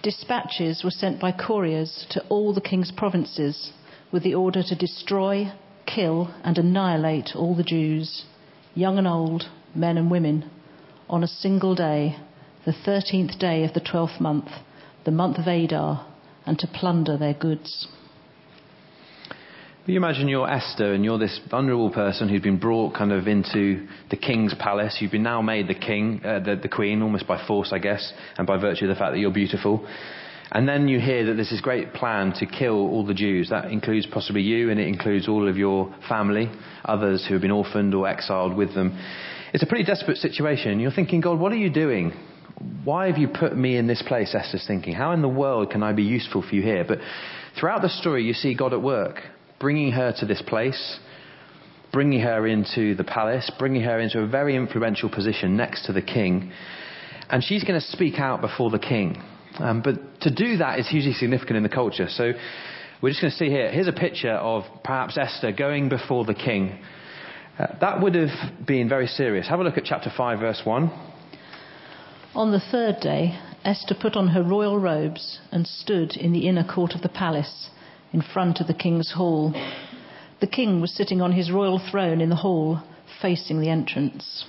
Dispatches 0.03 0.83
were 0.83 0.91
sent 0.91 1.21
by 1.21 1.31
couriers 1.31 2.05
to 2.09 2.21
all 2.27 2.53
the 2.53 2.59
king's 2.59 2.91
provinces 2.91 3.71
with 4.11 4.23
the 4.23 4.35
order 4.35 4.61
to 4.63 4.75
destroy, 4.75 5.49
kill 5.85 6.33
and 6.43 6.57
annihilate 6.57 7.31
all 7.35 7.55
the 7.55 7.63
Jews, 7.63 8.25
young 8.73 8.97
and 8.97 9.07
old, 9.07 9.43
men 9.73 9.97
and 9.97 10.09
women, 10.09 10.49
on 11.09 11.23
a 11.23 11.27
single 11.27 11.75
day, 11.75 12.17
the 12.65 12.73
13th 12.73 13.37
day 13.37 13.63
of 13.63 13.73
the 13.73 13.81
12th 13.81 14.19
month, 14.19 14.49
the 15.05 15.11
month 15.11 15.37
of 15.37 15.47
Adar, 15.47 16.05
and 16.45 16.57
to 16.59 16.67
plunder 16.67 17.17
their 17.17 17.33
goods. 17.33 17.87
You 19.87 19.97
imagine 19.97 20.27
you're 20.27 20.49
Esther 20.49 20.93
and 20.93 21.05
you're 21.05 21.19
this 21.19 21.39
vulnerable 21.47 21.91
person 21.91 22.27
who's 22.27 22.41
been 22.41 22.57
brought 22.57 22.95
kind 22.95 23.11
of 23.11 23.27
into 23.27 23.87
the 24.09 24.17
king's 24.17 24.55
palace. 24.55 24.97
You've 24.99 25.11
been 25.11 25.21
now 25.21 25.43
made 25.43 25.67
the 25.67 25.75
king, 25.75 26.21
uh, 26.25 26.39
the, 26.39 26.55
the 26.55 26.67
queen, 26.67 27.03
almost 27.03 27.27
by 27.27 27.45
force, 27.45 27.69
I 27.71 27.77
guess, 27.77 28.11
and 28.35 28.47
by 28.47 28.57
virtue 28.57 28.85
of 28.85 28.89
the 28.89 28.95
fact 28.95 29.13
that 29.13 29.19
you're 29.19 29.31
beautiful. 29.31 29.87
And 30.51 30.67
then 30.67 30.87
you 30.87 30.99
hear 30.99 31.25
that 31.25 31.33
there's 31.33 31.49
this 31.49 31.61
great 31.61 31.93
plan 31.93 32.33
to 32.39 32.45
kill 32.45 32.75
all 32.75 33.05
the 33.05 33.13
Jews. 33.13 33.49
That 33.49 33.71
includes 33.71 34.05
possibly 34.05 34.41
you, 34.41 34.69
and 34.69 34.79
it 34.79 34.87
includes 34.87 35.27
all 35.27 35.47
of 35.49 35.57
your 35.57 35.93
family, 36.07 36.51
others 36.83 37.25
who 37.27 37.33
have 37.33 37.41
been 37.41 37.51
orphaned 37.51 37.95
or 37.95 38.07
exiled 38.07 38.55
with 38.55 38.73
them. 38.75 38.97
It's 39.53 39.63
a 39.63 39.67
pretty 39.67 39.85
desperate 39.85 40.17
situation. 40.17 40.79
You're 40.79 40.91
thinking, 40.91 41.21
God, 41.21 41.39
what 41.39 41.51
are 41.51 41.57
you 41.57 41.69
doing? 41.69 42.11
Why 42.83 43.07
have 43.07 43.17
you 43.17 43.27
put 43.27 43.57
me 43.57 43.75
in 43.77 43.87
this 43.87 44.01
place? 44.01 44.35
Esther's 44.35 44.65
thinking. 44.67 44.93
How 44.93 45.11
in 45.11 45.21
the 45.21 45.27
world 45.27 45.71
can 45.71 45.83
I 45.83 45.93
be 45.93 46.03
useful 46.03 46.41
for 46.41 46.55
you 46.55 46.61
here? 46.61 46.85
But 46.87 46.99
throughout 47.59 47.81
the 47.81 47.89
story, 47.89 48.23
you 48.23 48.33
see 48.33 48.53
God 48.55 48.73
at 48.73 48.81
work, 48.81 49.21
bringing 49.59 49.91
her 49.91 50.13
to 50.19 50.25
this 50.25 50.41
place, 50.41 50.99
bringing 51.91 52.21
her 52.21 52.45
into 52.45 52.95
the 52.95 53.03
palace, 53.03 53.49
bringing 53.57 53.81
her 53.81 53.99
into 53.99 54.19
a 54.19 54.27
very 54.27 54.55
influential 54.55 55.09
position 55.09 55.57
next 55.57 55.85
to 55.85 55.93
the 55.93 56.01
king. 56.01 56.51
And 57.29 57.43
she's 57.43 57.63
going 57.63 57.79
to 57.79 57.87
speak 57.87 58.19
out 58.19 58.41
before 58.41 58.69
the 58.69 58.79
king. 58.79 59.21
Um, 59.59 59.81
but 59.81 60.21
to 60.21 60.31
do 60.33 60.57
that 60.57 60.79
is 60.79 60.87
hugely 60.89 61.13
significant 61.13 61.57
in 61.57 61.63
the 61.63 61.69
culture. 61.69 62.07
So 62.09 62.33
we're 63.01 63.09
just 63.09 63.21
going 63.21 63.31
to 63.31 63.37
see 63.37 63.49
here. 63.49 63.71
Here's 63.71 63.87
a 63.87 63.93
picture 63.93 64.33
of 64.33 64.63
perhaps 64.83 65.17
Esther 65.17 65.51
going 65.51 65.89
before 65.89 66.25
the 66.25 66.33
king. 66.33 66.79
Uh, 67.57 67.67
that 67.79 68.01
would 68.01 68.15
have 68.15 68.65
been 68.65 68.89
very 68.89 69.07
serious. 69.07 69.47
Have 69.47 69.59
a 69.59 69.63
look 69.63 69.77
at 69.77 69.85
chapter 69.85 70.11
5, 70.15 70.39
verse 70.39 70.61
1. 70.63 70.91
On 72.35 72.51
the 72.51 72.59
third 72.59 72.99
day, 72.99 73.39
Esther 73.63 73.95
put 73.99 74.15
on 74.15 74.29
her 74.29 74.43
royal 74.43 74.77
robes 74.77 75.39
and 75.51 75.65
stood 75.65 76.17
in 76.17 76.33
the 76.33 76.47
inner 76.47 76.65
court 76.65 76.93
of 76.93 77.01
the 77.01 77.09
palace, 77.09 77.69
in 78.11 78.21
front 78.21 78.59
of 78.59 78.67
the 78.67 78.73
king's 78.73 79.13
hall. 79.13 79.53
The 80.41 80.47
king 80.47 80.81
was 80.81 80.93
sitting 80.93 81.21
on 81.21 81.31
his 81.31 81.49
royal 81.49 81.79
throne 81.79 82.19
in 82.19 82.29
the 82.29 82.35
hall, 82.35 82.81
facing 83.21 83.61
the 83.61 83.69
entrance. 83.69 84.45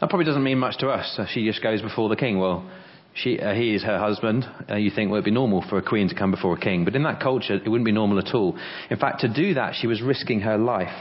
That 0.00 0.08
probably 0.08 0.24
doesn't 0.24 0.42
mean 0.42 0.58
much 0.58 0.78
to 0.78 0.88
us. 0.88 1.20
She 1.28 1.46
just 1.46 1.62
goes 1.62 1.82
before 1.82 2.08
the 2.08 2.16
king. 2.16 2.38
Well, 2.38 2.68
she, 3.14 3.38
uh, 3.38 3.54
he 3.54 3.74
is 3.74 3.82
her 3.82 3.98
husband. 3.98 4.44
Uh, 4.68 4.76
you 4.76 4.90
think, 4.90 5.10
well, 5.10 5.18
it'd 5.18 5.24
be 5.24 5.30
normal 5.30 5.62
for 5.68 5.78
a 5.78 5.82
queen 5.82 6.08
to 6.08 6.14
come 6.14 6.30
before 6.30 6.54
a 6.54 6.60
king. 6.60 6.84
But 6.84 6.96
in 6.96 7.02
that 7.02 7.20
culture, 7.20 7.54
it 7.54 7.68
wouldn't 7.68 7.84
be 7.84 7.92
normal 7.92 8.18
at 8.18 8.34
all. 8.34 8.58
In 8.90 8.98
fact, 8.98 9.20
to 9.20 9.28
do 9.28 9.54
that, 9.54 9.74
she 9.74 9.86
was 9.86 10.00
risking 10.00 10.40
her 10.40 10.56
life. 10.56 10.94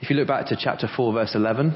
If 0.00 0.10
you 0.10 0.16
look 0.16 0.28
back 0.28 0.46
to 0.46 0.56
chapter 0.58 0.88
4, 0.94 1.12
verse 1.12 1.34
11. 1.34 1.74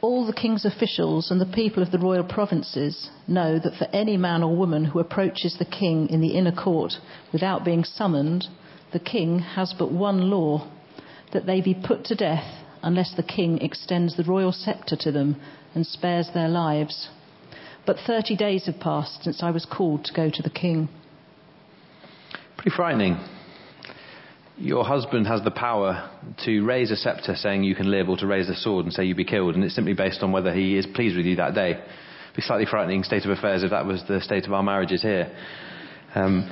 All 0.00 0.26
the 0.26 0.32
king's 0.32 0.64
officials 0.64 1.30
and 1.30 1.40
the 1.40 1.54
people 1.54 1.82
of 1.82 1.92
the 1.92 1.98
royal 1.98 2.24
provinces 2.24 3.10
know 3.28 3.60
that 3.60 3.76
for 3.78 3.86
any 3.94 4.16
man 4.16 4.42
or 4.42 4.56
woman 4.56 4.86
who 4.86 4.98
approaches 4.98 5.56
the 5.58 5.64
king 5.64 6.08
in 6.08 6.20
the 6.20 6.36
inner 6.36 6.52
court 6.52 6.94
without 7.32 7.64
being 7.64 7.84
summoned, 7.84 8.46
the 8.92 8.98
king 8.98 9.38
has 9.38 9.72
but 9.78 9.92
one 9.92 10.28
law 10.28 10.68
that 11.32 11.46
they 11.46 11.60
be 11.60 11.74
put 11.74 12.04
to 12.06 12.16
death 12.16 12.64
unless 12.82 13.14
the 13.14 13.22
king 13.22 13.58
extends 13.58 14.16
the 14.16 14.24
royal 14.24 14.50
scepter 14.50 14.96
to 14.96 15.12
them 15.12 15.40
and 15.74 15.86
spares 15.86 16.28
their 16.34 16.48
lives. 16.48 17.08
But 17.84 17.96
30 18.06 18.36
days 18.36 18.66
have 18.66 18.78
passed 18.78 19.24
since 19.24 19.42
I 19.42 19.50
was 19.50 19.66
called 19.66 20.04
to 20.04 20.14
go 20.14 20.30
to 20.30 20.42
the 20.42 20.50
king. 20.50 20.88
Pretty 22.56 22.74
frightening. 22.74 23.18
Your 24.56 24.84
husband 24.84 25.26
has 25.26 25.42
the 25.42 25.50
power 25.50 26.10
to 26.44 26.64
raise 26.64 26.90
a 26.90 26.96
scepter 26.96 27.34
saying 27.34 27.64
you 27.64 27.74
can 27.74 27.90
live 27.90 28.08
or 28.08 28.16
to 28.18 28.26
raise 28.26 28.48
a 28.48 28.54
sword 28.54 28.84
and 28.84 28.94
say 28.94 29.04
you 29.04 29.14
be 29.14 29.24
killed, 29.24 29.54
and 29.54 29.64
it's 29.64 29.74
simply 29.74 29.94
based 29.94 30.22
on 30.22 30.30
whether 30.30 30.54
he 30.54 30.76
is 30.76 30.86
pleased 30.86 31.16
with 31.16 31.26
you 31.26 31.36
that 31.36 31.54
day. 31.54 31.70
It'd 31.70 32.36
be 32.36 32.42
slightly 32.42 32.66
frightening 32.66 33.02
state 33.02 33.24
of 33.24 33.30
affairs 33.30 33.64
if 33.64 33.70
that 33.70 33.86
was 33.86 34.04
the 34.06 34.20
state 34.20 34.46
of 34.46 34.52
our 34.52 34.62
marriages 34.62 35.02
here. 35.02 35.34
Um, 36.14 36.48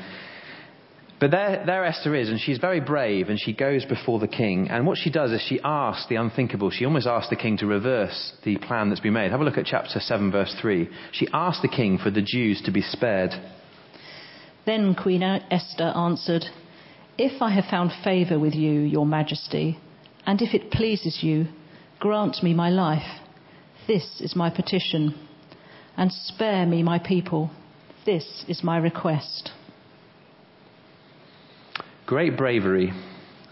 but 1.20 1.30
there, 1.30 1.62
there 1.66 1.84
Esther 1.84 2.14
is, 2.14 2.30
and 2.30 2.40
she's 2.40 2.56
very 2.56 2.80
brave, 2.80 3.28
and 3.28 3.38
she 3.38 3.52
goes 3.52 3.84
before 3.84 4.18
the 4.18 4.26
king. 4.26 4.68
And 4.70 4.86
what 4.86 4.96
she 4.96 5.10
does 5.10 5.32
is 5.32 5.42
she 5.46 5.60
asks 5.62 6.08
the 6.08 6.16
unthinkable. 6.16 6.70
She 6.70 6.86
almost 6.86 7.06
asks 7.06 7.28
the 7.28 7.36
king 7.36 7.58
to 7.58 7.66
reverse 7.66 8.32
the 8.42 8.56
plan 8.56 8.88
that's 8.88 9.02
been 9.02 9.12
made. 9.12 9.30
Have 9.30 9.42
a 9.42 9.44
look 9.44 9.58
at 9.58 9.66
chapter 9.66 10.00
7, 10.00 10.32
verse 10.32 10.56
3. 10.62 10.88
She 11.12 11.28
asks 11.34 11.60
the 11.60 11.68
king 11.68 11.98
for 11.98 12.10
the 12.10 12.22
Jews 12.22 12.62
to 12.64 12.70
be 12.72 12.80
spared. 12.80 13.32
Then 14.64 14.94
Queen 14.94 15.22
Esther 15.22 15.92
answered, 15.94 16.46
If 17.18 17.42
I 17.42 17.50
have 17.50 17.66
found 17.66 17.92
favour 18.02 18.38
with 18.38 18.54
you, 18.54 18.80
your 18.80 19.04
majesty, 19.04 19.78
and 20.24 20.40
if 20.40 20.54
it 20.54 20.70
pleases 20.70 21.18
you, 21.22 21.48
grant 21.98 22.42
me 22.42 22.54
my 22.54 22.70
life. 22.70 23.20
This 23.86 24.20
is 24.20 24.34
my 24.34 24.48
petition. 24.48 25.14
And 25.98 26.10
spare 26.10 26.64
me 26.64 26.82
my 26.82 26.98
people. 26.98 27.50
This 28.06 28.44
is 28.48 28.64
my 28.64 28.78
request. 28.78 29.50
Great 32.10 32.36
bravery, 32.36 32.92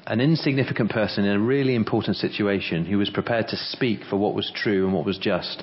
an 0.08 0.20
insignificant 0.20 0.90
person 0.90 1.24
in 1.24 1.36
a 1.36 1.38
really 1.40 1.76
important 1.76 2.16
situation 2.16 2.84
who 2.84 2.98
was 2.98 3.08
prepared 3.08 3.46
to 3.46 3.56
speak 3.56 4.00
for 4.10 4.16
what 4.16 4.34
was 4.34 4.50
true 4.52 4.84
and 4.84 4.92
what 4.92 5.06
was 5.06 5.16
just, 5.16 5.62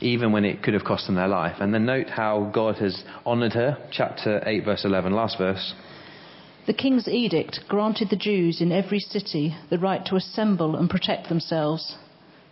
even 0.00 0.32
when 0.32 0.42
it 0.42 0.62
could 0.62 0.72
have 0.72 0.82
cost 0.82 1.04
them 1.04 1.14
their 1.14 1.28
life. 1.28 1.56
And 1.60 1.74
then 1.74 1.84
note 1.84 2.08
how 2.08 2.50
God 2.54 2.76
has 2.76 3.04
honoured 3.26 3.52
her. 3.52 3.76
Chapter 3.90 4.42
8, 4.46 4.64
verse 4.64 4.86
11, 4.86 5.12
last 5.12 5.36
verse. 5.36 5.74
The 6.66 6.72
king's 6.72 7.06
edict 7.06 7.60
granted 7.68 8.08
the 8.08 8.16
Jews 8.16 8.62
in 8.62 8.72
every 8.72 9.00
city 9.00 9.54
the 9.68 9.78
right 9.78 10.02
to 10.06 10.16
assemble 10.16 10.74
and 10.74 10.88
protect 10.88 11.28
themselves, 11.28 11.98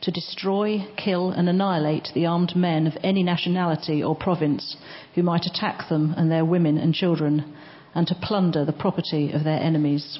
to 0.02 0.10
destroy, 0.10 0.87
kill, 0.99 1.30
and 1.30 1.49
annihilate 1.49 2.08
the 2.12 2.26
armed 2.26 2.54
men 2.54 2.87
of 2.87 2.99
any 3.02 3.22
nationality 3.22 4.02
or 4.02 4.14
province 4.14 4.76
who 5.14 5.22
might 5.22 5.46
attack 5.46 5.88
them 5.88 6.12
and 6.18 6.30
their 6.30 6.44
women 6.44 6.76
and 6.76 6.92
children 6.92 7.56
and 7.94 8.06
to 8.06 8.14
plunder 8.23 8.64
the 8.64 8.73
property 8.73 9.32
of 9.32 9.44
their 9.44 9.61
enemies. 9.61 10.18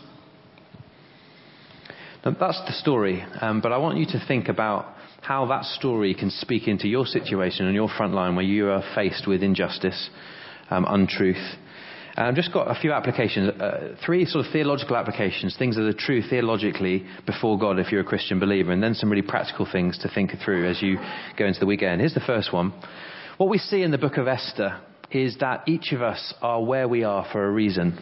Now, 2.25 2.37
that's 2.39 2.61
the 2.67 2.73
story, 2.73 3.25
um, 3.41 3.61
but 3.61 3.73
I 3.73 3.79
want 3.79 3.99
you 3.99 4.07
to 4.07 4.25
think 4.27 4.49
about 4.49 4.95
how 5.23 5.47
that 5.47 5.65
story 5.65 6.15
can 6.15 6.31
speak 6.31 6.67
into 6.69 6.89
your 6.89 7.07
situation 7.07 7.67
and 7.67 7.75
your 7.75 7.89
front 7.89 8.15
line 8.15 8.37
where 8.37 8.45
you 8.45 8.69
are 8.71 8.83
faced 8.95 9.27
with 9.27 9.43
injustice, 9.43 10.11
um, 10.71 10.87
untruth. 10.89 11.57
And 12.17 12.27
I've 12.27 12.35
just 12.35 12.53
got 12.53 12.71
a 12.71 12.79
few 12.79 12.93
applications, 12.93 13.51
uh, 13.61 13.97
three 14.05 14.25
sort 14.25 14.45
of 14.45 14.53
theological 14.53 14.97
applications, 14.97 15.57
things 15.57 15.77
that 15.77 15.85
are 15.85 15.93
true 15.93 16.21
theologically 16.21 17.07
before 17.25 17.59
God 17.59 17.79
if 17.79 17.93
you're 17.93 18.01
a 18.01 18.05
Christian 18.05 18.39
believer, 18.39 18.73
and 18.73 18.83
then 18.83 18.95
some 18.95 19.09
really 19.09 19.27
practical 19.27 19.67
things 19.71 19.97
to 19.99 20.11
think 20.13 20.33
through 20.45 20.69
as 20.69 20.83
you 20.83 20.99
go 21.39 21.47
into 21.47 21.61
the 21.61 21.67
weekend. 21.67 22.01
Here's 22.01 22.15
the 22.15 22.21
first 22.21 22.53
one. 22.53 22.73
What 23.37 23.49
we 23.49 23.59
see 23.59 23.83
in 23.83 23.91
the 23.91 23.99
book 23.99 24.17
of 24.17 24.29
Esther 24.29 24.81
is 25.11 25.39
that 25.41 25.69
each 25.69 25.93
of 25.93 26.03
us 26.03 26.35
are 26.41 26.63
where 26.63 26.89
we 26.89 27.05
are 27.05 27.27
for 27.33 27.45
a 27.45 27.51
reason. 27.51 27.99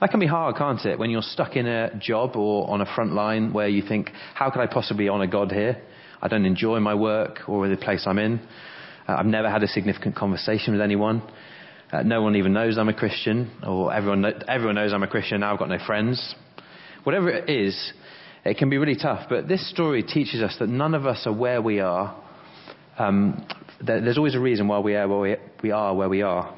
That 0.00 0.10
can 0.10 0.20
be 0.20 0.26
hard, 0.26 0.56
can't 0.56 0.84
it? 0.84 0.98
When 0.98 1.10
you're 1.10 1.22
stuck 1.22 1.56
in 1.56 1.66
a 1.66 1.98
job 1.98 2.36
or 2.36 2.70
on 2.70 2.80
a 2.80 2.94
front 2.94 3.12
line 3.12 3.52
where 3.52 3.66
you 3.66 3.82
think, 3.82 4.10
how 4.34 4.50
could 4.50 4.60
I 4.60 4.66
possibly 4.66 5.08
honour 5.08 5.26
God 5.26 5.50
here? 5.50 5.82
I 6.22 6.28
don't 6.28 6.44
enjoy 6.44 6.78
my 6.78 6.94
work 6.94 7.48
or 7.48 7.68
the 7.68 7.76
place 7.76 8.04
I'm 8.06 8.18
in. 8.18 8.40
Uh, 9.08 9.16
I've 9.18 9.26
never 9.26 9.50
had 9.50 9.62
a 9.62 9.68
significant 9.68 10.14
conversation 10.14 10.72
with 10.72 10.82
anyone. 10.82 11.22
Uh, 11.90 12.02
no 12.02 12.22
one 12.22 12.36
even 12.36 12.52
knows 12.52 12.78
I'm 12.78 12.88
a 12.88 12.94
Christian, 12.94 13.50
or 13.66 13.92
everyone, 13.92 14.24
everyone 14.46 14.74
knows 14.74 14.92
I'm 14.92 15.02
a 15.02 15.08
Christian, 15.08 15.40
now 15.40 15.52
I've 15.52 15.58
got 15.58 15.70
no 15.70 15.78
friends. 15.84 16.34
Whatever 17.02 17.30
it 17.30 17.48
is, 17.48 17.92
it 18.44 18.58
can 18.58 18.68
be 18.68 18.78
really 18.78 18.96
tough. 18.96 19.26
But 19.28 19.48
this 19.48 19.68
story 19.70 20.02
teaches 20.02 20.42
us 20.42 20.54
that 20.58 20.68
none 20.68 20.94
of 20.94 21.06
us 21.06 21.22
are 21.26 21.32
where 21.32 21.62
we 21.62 21.80
are. 21.80 22.14
Um, 22.98 23.46
there's 23.80 24.18
always 24.18 24.34
a 24.34 24.40
reason 24.40 24.68
why 24.68 24.78
we 24.78 24.94
are 24.94 25.08
where 25.08 25.38
we, 25.62 25.70
are 25.70 25.94
where 25.94 26.08
we 26.08 26.22
are. 26.22 26.54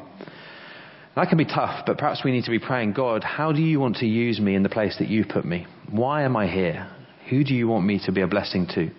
That 1.17 1.29
can 1.29 1.39
be 1.39 1.45
tough, 1.45 1.85
but 1.87 1.99
perhaps 1.99 2.23
we 2.25 2.31
need 2.31 2.45
to 2.45 2.51
be 2.51 2.59
praying, 2.59 2.93
God, 2.93 3.25
how 3.25 3.53
do 3.53 3.61
you 3.61 3.81
want 3.81 3.97
to 3.97 4.07
use 4.07 4.41
me 4.41 4.55
in 4.55 4.63
the 4.63 4.69
place 4.69 4.97
that 4.99 5.09
you've 5.09 5.29
put 5.29 5.45
me? 5.45 5.67
Why 5.91 6.23
am 6.23 6.37
I 6.37 6.47
here? 6.47 6.89
Who 7.29 7.45
do 7.45 7.55
you 7.55 7.69
want 7.69 7.85
me 7.85 8.01
to 8.07 8.13
be 8.13 8.21
a 8.21 8.27
blessing 8.27 8.67
to? 8.75 8.91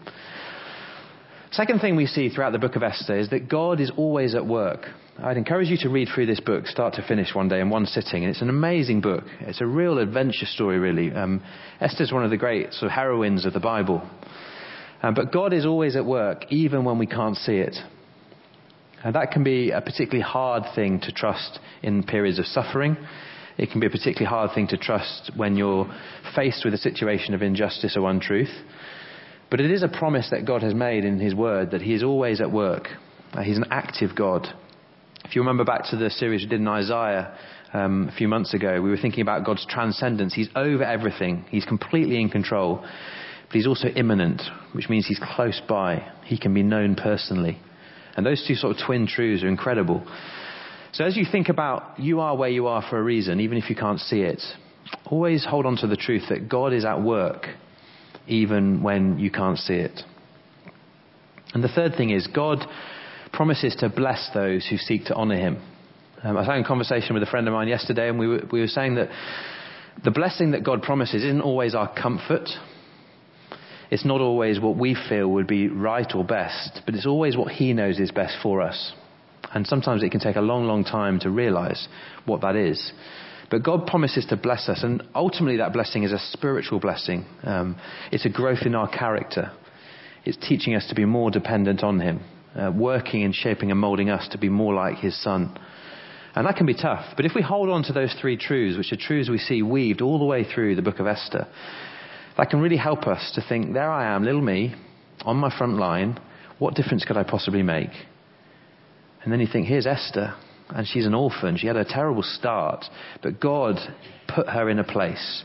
Second 1.52 1.80
thing 1.80 1.96
we 1.96 2.06
see 2.06 2.30
throughout 2.30 2.52
the 2.52 2.60
book 2.60 2.76
of 2.76 2.84
Esther 2.84 3.18
is 3.18 3.30
that 3.32 3.50
God 3.50 3.82
is 3.82 3.92
always 3.98 4.36
at 4.36 4.46
work. 4.46 4.88
I'd 5.22 5.38
encourage 5.38 5.68
you 5.68 5.78
to 5.82 5.90
read 5.90 6.08
through 6.14 6.28
this 6.28 6.40
book, 6.40 6.66
start 6.68 6.94
to 6.96 7.06
finish, 7.06 7.36
one 7.36 7.50
day 7.50 7.60
in 7.60 7.70
one 7.70 7.86
sitting. 7.86 8.24
And 8.24 8.32
it's 8.32 8.42
an 8.42 8.50
amazing 8.50 9.02
book. 9.02 9.26
It's 9.42 9.60
a 9.60 9.66
real 9.66 9.98
adventure 9.98 10.46
story, 10.46 10.80
really. 10.80 11.12
Um, 11.12 11.44
Esther's 11.82 12.12
one 12.12 12.24
of 12.24 12.30
the 12.30 12.38
great 12.38 12.74
sort 12.74 12.86
of 12.86 12.92
heroines 12.92 13.46
of 13.46 13.52
the 13.54 13.60
Bible. 13.60 14.02
Um, 15.04 15.14
but 15.14 15.34
God 15.34 15.52
is 15.52 15.66
always 15.66 15.96
at 15.96 16.06
work, 16.06 16.46
even 16.50 16.86
when 16.86 16.98
we 16.98 17.06
can't 17.06 17.36
see 17.36 17.58
it. 17.58 17.76
And 19.04 19.16
that 19.16 19.32
can 19.32 19.44
be 19.44 19.72
a 19.72 19.82
particularly 19.82 20.22
hard 20.22 20.64
thing 20.76 21.00
to 21.02 21.12
trust 21.12 21.60
in 21.82 22.04
periods 22.04 22.40
of 22.40 22.46
suffering. 22.46 22.98
It 23.58 23.72
can 23.72 23.80
be 23.80 23.88
a 23.88 23.90
particularly 23.90 24.28
hard 24.28 24.52
thing 24.54 24.68
to 24.68 24.78
trust 24.78 25.32
when 25.36 25.56
you're 25.56 25.92
faced 26.36 26.64
with 26.64 26.74
a 26.74 26.78
situation 26.78 27.34
of 27.34 27.42
injustice 27.42 27.98
or 27.98 28.10
untruth. 28.10 28.54
But 29.50 29.60
it 29.60 29.70
is 29.70 29.84
a 29.84 29.88
promise 29.88 30.30
that 30.32 30.46
God 30.46 30.64
has 30.64 30.74
made 30.74 31.04
in 31.04 31.20
His 31.20 31.36
Word 31.36 31.72
that 31.72 31.82
He 31.82 31.94
is 31.94 32.04
always 32.04 32.42
at 32.42 32.52
work. 32.52 32.88
Uh, 33.34 33.42
he's 33.42 33.58
an 33.58 33.66
active 33.72 34.16
God. 34.16 34.48
If 35.24 35.36
you 35.36 35.42
remember 35.42 35.64
back 35.64 35.86
to 35.92 35.98
the 35.98 36.10
series 36.10 36.42
we 36.42 36.50
did 36.50 36.60
in 36.60 36.68
Isaiah 36.68 37.38
um, 37.74 38.10
a 38.12 38.16
few 38.16 38.28
months 38.28 38.54
ago, 38.54 38.82
we 38.82 38.90
were 38.90 38.98
thinking 38.98 39.22
about 39.22 39.46
God's 39.46 39.66
transcendence. 39.66 40.34
He's 40.34 40.50
over 40.56 40.84
everything, 40.84 41.46
He's 41.50 41.66
completely 41.66 42.20
in 42.20 42.30
control. 42.30 42.80
But 42.82 43.56
He's 43.56 43.68
also 43.68 43.88
immanent, 43.90 44.42
which 44.74 44.90
means 44.90 45.08
He's 45.08 45.22
close 45.36 45.62
by. 45.68 46.12
He 46.26 46.38
can 46.38 46.54
be 46.54 46.64
known 46.64 46.96
personally. 46.96 47.60
And 48.16 48.26
those 48.26 48.46
two 48.48 48.56
sort 48.56 48.76
of 48.76 48.86
twin 48.86 49.08
truths 49.08 49.44
are 49.44 49.48
incredible. 49.48 50.06
So 50.92 51.06
as 51.06 51.16
you 51.16 51.26
think 51.30 51.50
about 51.50 52.00
you 52.00 52.20
are 52.20 52.36
where 52.36 52.50
you 52.50 52.68
are 52.68 52.84
for 52.90 53.00
a 53.00 53.04
reason, 53.04 53.40
even 53.40 53.58
if 53.58 53.70
you 53.70 53.76
can't 53.76 54.00
see 54.00 54.22
it, 54.22 54.42
always 55.06 55.46
hold 55.46 55.66
on 55.66 55.78
to 55.78 55.88
the 55.88 55.96
truth 55.96 56.24
that 56.30 56.50
God 56.50 56.74
is 56.74 56.84
at 56.84 57.02
work 57.02 57.48
even 58.28 58.84
when 58.84 59.20
you 59.20 59.32
can't 59.32 59.58
see 59.58 59.74
it. 59.74 60.02
And 61.54 61.64
the 61.64 61.70
third 61.70 61.96
thing 61.96 62.12
is, 62.12 62.28
God 62.28 62.66
promises 63.34 63.76
to 63.80 63.90
bless 63.90 64.30
those 64.34 64.66
who 64.68 64.78
seek 64.78 65.06
to 65.06 65.16
honour 65.16 65.36
Him. 65.36 65.62
Um, 66.24 66.38
I 66.38 66.42
was 66.42 66.48
having 66.48 66.64
a 66.64 66.68
conversation 66.68 67.14
with 67.14 67.24
a 67.24 67.26
friend 67.26 67.48
of 67.48 67.54
mine 67.54 67.68
yesterday, 67.68 68.08
and 68.10 68.20
we 68.20 68.28
were, 68.28 68.44
we 68.52 68.62
were 68.62 68.68
saying 68.68 68.96
that 68.96 69.10
the 70.04 70.12
blessing 70.12 70.52
that 70.52 70.64
God 70.64 70.82
promises 70.82 71.24
isn't 71.24 71.42
always 71.42 71.76
our 71.76 71.94
comfort. 71.94 72.48
It's 73.92 74.06
not 74.06 74.22
always 74.22 74.60
what 74.60 74.78
we 74.78 74.96
feel 75.10 75.28
would 75.28 75.48
be 75.48 75.68
right 75.68 76.10
or 76.16 76.24
best, 76.24 76.82
but 76.86 76.96
it's 76.96 77.06
always 77.06 77.36
what 77.36 77.52
He 77.52 77.74
knows 77.74 78.00
is 78.00 78.10
best 78.10 78.38
for 78.42 78.62
us. 78.62 78.94
And 79.54 79.68
sometimes 79.68 80.02
it 80.02 80.12
can 80.12 80.22
take 80.22 80.38
a 80.38 80.42
long, 80.42 80.66
long 80.66 80.86
time 80.86 81.20
to 81.20 81.30
realize 81.30 81.90
what 82.26 82.40
that 82.42 82.56
is. 82.56 82.94
But 83.50 83.64
God 83.64 83.86
promises 83.86 84.26
to 84.28 84.38
bless 84.38 84.70
us, 84.70 84.82
and 84.82 85.04
ultimately 85.14 85.58
that 85.58 85.74
blessing 85.74 86.04
is 86.04 86.14
a 86.14 86.20
spiritual 86.20 86.80
blessing. 86.80 87.26
Um, 87.44 87.76
it's 88.14 88.26
a 88.26 88.30
growth 88.30 88.62
in 88.66 88.76
our 88.76 88.88
character. 88.88 89.52
It's 90.24 90.38
teaching 90.38 90.74
us 90.74 90.88
to 90.88 90.96
be 90.96 91.04
more 91.04 91.30
dependent 91.30 91.84
on 91.84 92.00
Him, 92.00 92.24
uh, 92.56 92.72
working 92.74 93.24
and 93.24 93.36
shaping 93.36 93.72
and 93.72 93.80
molding 93.80 94.10
us 94.10 94.26
to 94.30 94.38
be 94.38 94.48
more 94.48 94.74
like 94.74 95.00
His 95.00 95.22
Son. 95.22 95.60
And 96.34 96.48
that 96.48 96.56
can 96.56 96.66
be 96.66 96.76
tough. 96.76 97.14
But 97.18 97.26
if 97.26 97.34
we 97.36 97.42
hold 97.42 97.70
on 97.70 97.84
to 97.84 97.94
those 97.94 98.16
three 98.22 98.38
truths, 98.38 98.78
which 98.78 98.94
are 98.94 98.96
truths 98.96 99.30
we 99.30 99.38
see 99.38 99.62
weaved 99.62 100.02
all 100.02 100.18
the 100.18 100.24
way 100.24 100.46
through 100.46 100.78
the 100.78 100.82
book 100.82 101.00
of 101.00 101.08
Esther, 101.08 101.46
that 102.38 102.50
can 102.50 102.60
really 102.60 102.78
help 102.78 103.08
us 103.08 103.32
to 103.36 103.44
think, 103.48 103.74
there 103.74 103.90
I 103.90 104.16
am, 104.16 104.24
little 104.24 104.42
me, 104.42 104.76
on 105.24 105.38
my 105.38 105.56
front 105.56 105.78
line. 105.78 106.20
What 106.60 106.76
difference 106.76 107.06
could 107.06 107.18
I 107.18 107.24
possibly 107.24 107.64
make? 107.64 107.92
And 109.24 109.32
then 109.32 109.40
you 109.40 109.48
think, 109.52 109.68
here's 109.68 109.86
Esther 109.86 110.36
and 110.74 110.88
she's 110.88 111.06
an 111.06 111.14
orphan. 111.14 111.58
She 111.58 111.68
had 111.68 111.76
a 111.76 111.86
terrible 111.86 112.24
start, 112.24 112.86
but 113.22 113.40
God 113.40 113.78
put 114.34 114.48
her 114.48 114.70
in 114.70 114.80
a 114.80 114.84
place 114.84 115.44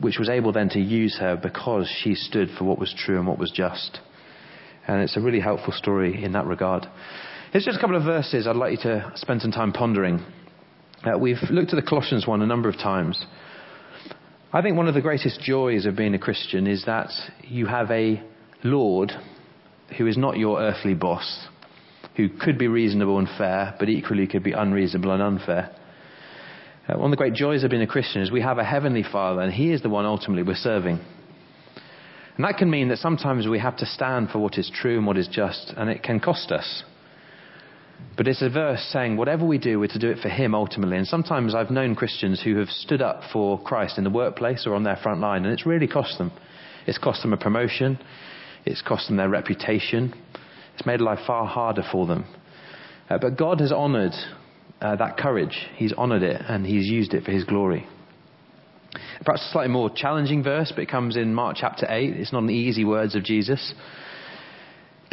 which 0.00 0.18
was 0.18 0.28
able 0.28 0.52
then 0.52 0.68
to 0.70 0.80
use 0.80 1.18
her 1.20 1.36
because 1.36 1.92
she 2.02 2.14
stood 2.14 2.48
for 2.58 2.64
what 2.64 2.78
was 2.78 2.94
true 2.96 3.18
and 3.18 3.26
what 3.26 3.38
was 3.38 3.50
just. 3.50 4.00
And 4.86 5.02
it's 5.02 5.16
a 5.16 5.20
really 5.20 5.40
helpful 5.40 5.72
story 5.72 6.24
in 6.24 6.32
that 6.32 6.46
regard. 6.46 6.86
Here's 7.52 7.64
just 7.64 7.76
a 7.76 7.80
couple 7.80 7.96
of 7.96 8.04
verses 8.04 8.46
I'd 8.46 8.56
like 8.56 8.72
you 8.72 8.90
to 8.90 9.12
spend 9.16 9.42
some 9.42 9.52
time 9.52 9.72
pondering. 9.72 10.24
Uh, 11.04 11.18
we've 11.18 11.42
looked 11.50 11.72
at 11.72 11.76
the 11.76 11.86
Colossians 11.86 12.26
one 12.26 12.42
a 12.42 12.46
number 12.46 12.68
of 12.68 12.76
times. 12.76 13.22
I 14.54 14.60
think 14.60 14.76
one 14.76 14.86
of 14.86 14.92
the 14.92 15.00
greatest 15.00 15.40
joys 15.40 15.86
of 15.86 15.96
being 15.96 16.12
a 16.12 16.18
Christian 16.18 16.66
is 16.66 16.84
that 16.84 17.10
you 17.42 17.64
have 17.64 17.90
a 17.90 18.22
Lord 18.62 19.10
who 19.96 20.06
is 20.06 20.18
not 20.18 20.36
your 20.36 20.60
earthly 20.60 20.92
boss 20.92 21.48
who 22.16 22.28
could 22.28 22.58
be 22.58 22.68
reasonable 22.68 23.18
and 23.18 23.28
fair, 23.38 23.74
but 23.78 23.88
equally 23.88 24.26
could 24.26 24.42
be 24.42 24.52
unreasonable 24.52 25.10
and 25.12 25.22
unfair. 25.22 25.74
Uh, 26.86 26.98
one 26.98 27.06
of 27.06 27.10
the 27.12 27.16
great 27.16 27.32
joys 27.32 27.64
of 27.64 27.70
being 27.70 27.82
a 27.82 27.86
Christian 27.86 28.20
is 28.20 28.30
we 28.30 28.42
have 28.42 28.58
a 28.58 28.64
heavenly 28.64 29.02
Father, 29.02 29.40
and 29.40 29.50
He 29.54 29.72
is 29.72 29.80
the 29.80 29.88
one 29.88 30.04
ultimately 30.04 30.42
we're 30.42 30.54
serving. 30.54 31.00
And 32.36 32.44
that 32.44 32.58
can 32.58 32.68
mean 32.68 32.88
that 32.88 32.98
sometimes 32.98 33.48
we 33.48 33.58
have 33.58 33.78
to 33.78 33.86
stand 33.86 34.28
for 34.28 34.38
what 34.38 34.58
is 34.58 34.70
true 34.74 34.98
and 34.98 35.06
what 35.06 35.16
is 35.16 35.28
just, 35.28 35.72
and 35.78 35.88
it 35.88 36.02
can 36.02 36.20
cost 36.20 36.52
us. 36.52 36.84
But 38.16 38.28
it's 38.28 38.42
a 38.42 38.50
verse 38.50 38.82
saying 38.92 39.16
whatever 39.16 39.44
we 39.46 39.58
do, 39.58 39.80
we're 39.80 39.88
to 39.88 39.98
do 39.98 40.10
it 40.10 40.18
for 40.18 40.28
Him 40.28 40.54
ultimately. 40.54 40.96
And 40.96 41.06
sometimes 41.06 41.54
I've 41.54 41.70
known 41.70 41.94
Christians 41.94 42.42
who 42.42 42.56
have 42.58 42.68
stood 42.68 43.00
up 43.00 43.22
for 43.32 43.60
Christ 43.62 43.98
in 43.98 44.04
the 44.04 44.10
workplace 44.10 44.66
or 44.66 44.74
on 44.74 44.84
their 44.84 44.96
front 45.02 45.20
line, 45.20 45.44
and 45.44 45.52
it's 45.52 45.66
really 45.66 45.88
cost 45.88 46.18
them. 46.18 46.32
It's 46.86 46.98
cost 46.98 47.22
them 47.22 47.32
a 47.32 47.36
promotion, 47.36 47.98
it's 48.64 48.82
cost 48.82 49.08
them 49.08 49.16
their 49.16 49.28
reputation, 49.28 50.14
it's 50.74 50.86
made 50.86 51.00
life 51.00 51.20
far 51.26 51.46
harder 51.46 51.84
for 51.90 52.06
them. 52.06 52.24
Uh, 53.08 53.18
but 53.18 53.36
God 53.38 53.60
has 53.60 53.72
honoured 53.72 54.14
uh, 54.80 54.96
that 54.96 55.16
courage. 55.16 55.66
He's 55.76 55.92
honoured 55.92 56.22
it 56.22 56.40
and 56.46 56.66
He's 56.66 56.86
used 56.86 57.14
it 57.14 57.24
for 57.24 57.30
His 57.30 57.44
glory. 57.44 57.86
Perhaps 59.24 59.46
a 59.48 59.52
slightly 59.52 59.72
more 59.72 59.90
challenging 59.94 60.42
verse, 60.42 60.72
but 60.74 60.82
it 60.82 60.90
comes 60.90 61.16
in 61.16 61.34
Mark 61.34 61.56
chapter 61.58 61.86
8. 61.88 62.14
It's 62.16 62.32
not 62.32 62.40
in 62.40 62.46
the 62.46 62.54
easy 62.54 62.84
words 62.84 63.14
of 63.14 63.24
Jesus. 63.24 63.74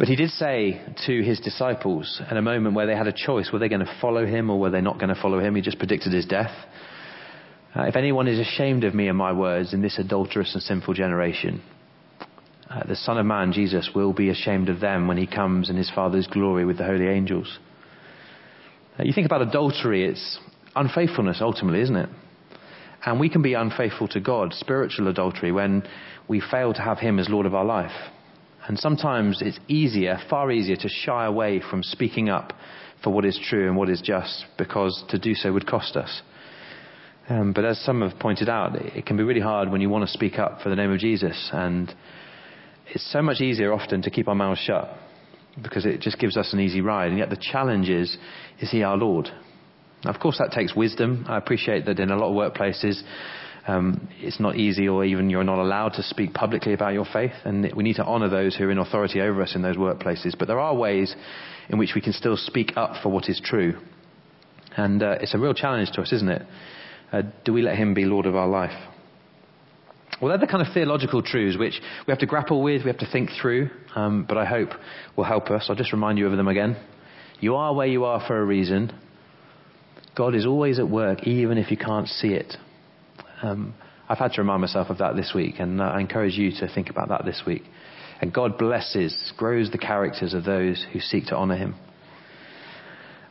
But 0.00 0.08
he 0.08 0.16
did 0.16 0.30
say 0.30 0.80
to 1.06 1.22
his 1.22 1.40
disciples 1.40 2.22
in 2.30 2.38
a 2.38 2.42
moment 2.42 2.74
where 2.74 2.86
they 2.86 2.96
had 2.96 3.06
a 3.06 3.12
choice 3.12 3.50
were 3.52 3.58
they 3.58 3.68
going 3.68 3.84
to 3.84 3.98
follow 4.00 4.24
him 4.24 4.48
or 4.48 4.58
were 4.58 4.70
they 4.70 4.80
not 4.80 4.98
going 4.98 5.14
to 5.14 5.20
follow 5.20 5.40
him? 5.40 5.54
He 5.54 5.60
just 5.60 5.76
predicted 5.76 6.14
his 6.14 6.24
death. 6.24 6.52
Uh, 7.76 7.82
if 7.82 7.96
anyone 7.96 8.26
is 8.26 8.38
ashamed 8.38 8.84
of 8.84 8.94
me 8.94 9.08
and 9.08 9.18
my 9.18 9.30
words 9.30 9.74
in 9.74 9.82
this 9.82 9.98
adulterous 9.98 10.54
and 10.54 10.62
sinful 10.62 10.94
generation, 10.94 11.60
uh, 12.70 12.86
the 12.86 12.96
Son 12.96 13.18
of 13.18 13.26
Man, 13.26 13.52
Jesus, 13.52 13.90
will 13.94 14.14
be 14.14 14.30
ashamed 14.30 14.70
of 14.70 14.80
them 14.80 15.06
when 15.06 15.18
he 15.18 15.26
comes 15.26 15.68
in 15.68 15.76
his 15.76 15.90
Father's 15.94 16.26
glory 16.26 16.64
with 16.64 16.78
the 16.78 16.86
holy 16.86 17.06
angels. 17.06 17.58
Uh, 18.98 19.02
you 19.02 19.12
think 19.12 19.26
about 19.26 19.42
adultery, 19.42 20.06
it's 20.06 20.38
unfaithfulness 20.76 21.42
ultimately, 21.42 21.82
isn't 21.82 21.96
it? 21.96 22.08
And 23.04 23.20
we 23.20 23.28
can 23.28 23.42
be 23.42 23.52
unfaithful 23.52 24.08
to 24.08 24.20
God, 24.20 24.54
spiritual 24.54 25.08
adultery, 25.08 25.52
when 25.52 25.82
we 26.26 26.40
fail 26.40 26.72
to 26.72 26.80
have 26.80 27.00
him 27.00 27.18
as 27.18 27.28
Lord 27.28 27.44
of 27.44 27.54
our 27.54 27.66
life. 27.66 27.92
And 28.66 28.78
sometimes 28.78 29.40
it's 29.42 29.58
easier, 29.68 30.18
far 30.28 30.50
easier, 30.50 30.76
to 30.76 30.88
shy 30.88 31.26
away 31.26 31.60
from 31.70 31.82
speaking 31.82 32.28
up 32.28 32.52
for 33.02 33.10
what 33.10 33.24
is 33.24 33.40
true 33.48 33.66
and 33.66 33.76
what 33.76 33.88
is 33.88 34.02
just, 34.02 34.44
because 34.58 35.02
to 35.08 35.18
do 35.18 35.34
so 35.34 35.52
would 35.52 35.66
cost 35.66 35.96
us. 35.96 36.22
Um, 37.28 37.52
but 37.52 37.64
as 37.64 37.78
some 37.80 38.02
have 38.02 38.18
pointed 38.18 38.48
out, 38.48 38.74
it 38.76 39.06
can 39.06 39.16
be 39.16 39.22
really 39.22 39.40
hard 39.40 39.70
when 39.70 39.80
you 39.80 39.88
want 39.88 40.06
to 40.06 40.12
speak 40.12 40.38
up 40.38 40.60
for 40.62 40.68
the 40.68 40.76
name 40.76 40.90
of 40.90 40.98
Jesus 40.98 41.50
and 41.52 41.94
it's 42.92 43.12
so 43.12 43.22
much 43.22 43.40
easier 43.40 43.72
often 43.72 44.02
to 44.02 44.10
keep 44.10 44.26
our 44.26 44.34
mouths 44.34 44.60
shut 44.60 44.90
because 45.62 45.86
it 45.86 46.00
just 46.00 46.18
gives 46.18 46.36
us 46.36 46.52
an 46.52 46.60
easy 46.60 46.80
ride. 46.80 47.10
And 47.10 47.18
yet 47.18 47.30
the 47.30 47.36
challenge 47.36 47.88
is, 47.88 48.16
is 48.58 48.70
he 48.70 48.82
our 48.82 48.96
Lord? 48.96 49.28
Now, 50.04 50.10
of 50.10 50.20
course, 50.20 50.38
that 50.38 50.52
takes 50.52 50.74
wisdom. 50.74 51.24
I 51.28 51.36
appreciate 51.36 51.86
that 51.86 52.00
in 52.00 52.10
a 52.10 52.16
lot 52.16 52.30
of 52.30 52.52
workplaces, 52.52 53.00
um, 53.66 54.08
it's 54.18 54.40
not 54.40 54.56
easy 54.56 54.88
or 54.88 55.04
even 55.04 55.30
you're 55.30 55.44
not 55.44 55.58
allowed 55.58 55.90
to 55.94 56.02
speak 56.02 56.32
publicly 56.32 56.72
about 56.72 56.92
your 56.92 57.04
faith. 57.04 57.32
And 57.44 57.70
we 57.74 57.84
need 57.84 57.96
to 57.96 58.04
honour 58.04 58.28
those 58.28 58.56
who 58.56 58.64
are 58.64 58.70
in 58.70 58.78
authority 58.78 59.20
over 59.20 59.42
us 59.42 59.54
in 59.54 59.62
those 59.62 59.76
workplaces. 59.76 60.36
But 60.38 60.48
there 60.48 60.60
are 60.60 60.74
ways 60.74 61.14
in 61.68 61.78
which 61.78 61.92
we 61.94 62.00
can 62.00 62.12
still 62.12 62.36
speak 62.36 62.72
up 62.76 63.02
for 63.02 63.10
what 63.10 63.28
is 63.28 63.40
true. 63.42 63.78
And 64.76 65.02
uh, 65.02 65.18
it's 65.20 65.34
a 65.34 65.38
real 65.38 65.54
challenge 65.54 65.90
to 65.92 66.02
us, 66.02 66.12
isn't 66.12 66.28
it? 66.28 66.42
Uh, 67.12 67.22
do 67.44 67.52
we 67.52 67.62
let 67.62 67.76
Him 67.76 67.94
be 67.94 68.04
Lord 68.04 68.26
of 68.26 68.36
our 68.36 68.48
life? 68.48 68.76
Well, 70.20 70.28
they're 70.28 70.46
the 70.46 70.50
kind 70.50 70.66
of 70.66 70.72
theological 70.74 71.22
truths 71.22 71.58
which 71.58 71.80
we 72.06 72.10
have 72.10 72.18
to 72.18 72.26
grapple 72.26 72.62
with, 72.62 72.82
we 72.82 72.90
have 72.90 72.98
to 72.98 73.10
think 73.10 73.30
through, 73.40 73.70
um, 73.94 74.26
but 74.28 74.36
I 74.36 74.44
hope 74.44 74.68
will 75.16 75.24
help 75.24 75.50
us. 75.50 75.66
I'll 75.68 75.76
just 75.76 75.92
remind 75.92 76.18
you 76.18 76.26
of 76.26 76.36
them 76.36 76.48
again. 76.48 76.76
You 77.40 77.56
are 77.56 77.74
where 77.74 77.86
you 77.86 78.04
are 78.04 78.22
for 78.26 78.38
a 78.38 78.44
reason. 78.44 78.92
God 80.14 80.34
is 80.34 80.44
always 80.44 80.78
at 80.78 80.88
work, 80.88 81.26
even 81.26 81.56
if 81.56 81.70
you 81.70 81.78
can't 81.78 82.06
see 82.06 82.34
it. 82.34 82.56
Um, 83.42 83.74
I've 84.08 84.18
had 84.18 84.32
to 84.32 84.40
remind 84.40 84.60
myself 84.60 84.90
of 84.90 84.98
that 84.98 85.16
this 85.16 85.32
week, 85.34 85.56
and 85.58 85.80
uh, 85.80 85.84
I 85.84 86.00
encourage 86.00 86.34
you 86.34 86.50
to 86.60 86.68
think 86.72 86.90
about 86.90 87.08
that 87.08 87.24
this 87.24 87.42
week. 87.46 87.62
And 88.20 88.32
God 88.32 88.58
blesses, 88.58 89.32
grows 89.36 89.70
the 89.70 89.78
characters 89.78 90.34
of 90.34 90.44
those 90.44 90.84
who 90.92 91.00
seek 91.00 91.26
to 91.26 91.36
honour 91.36 91.56
Him. 91.56 91.74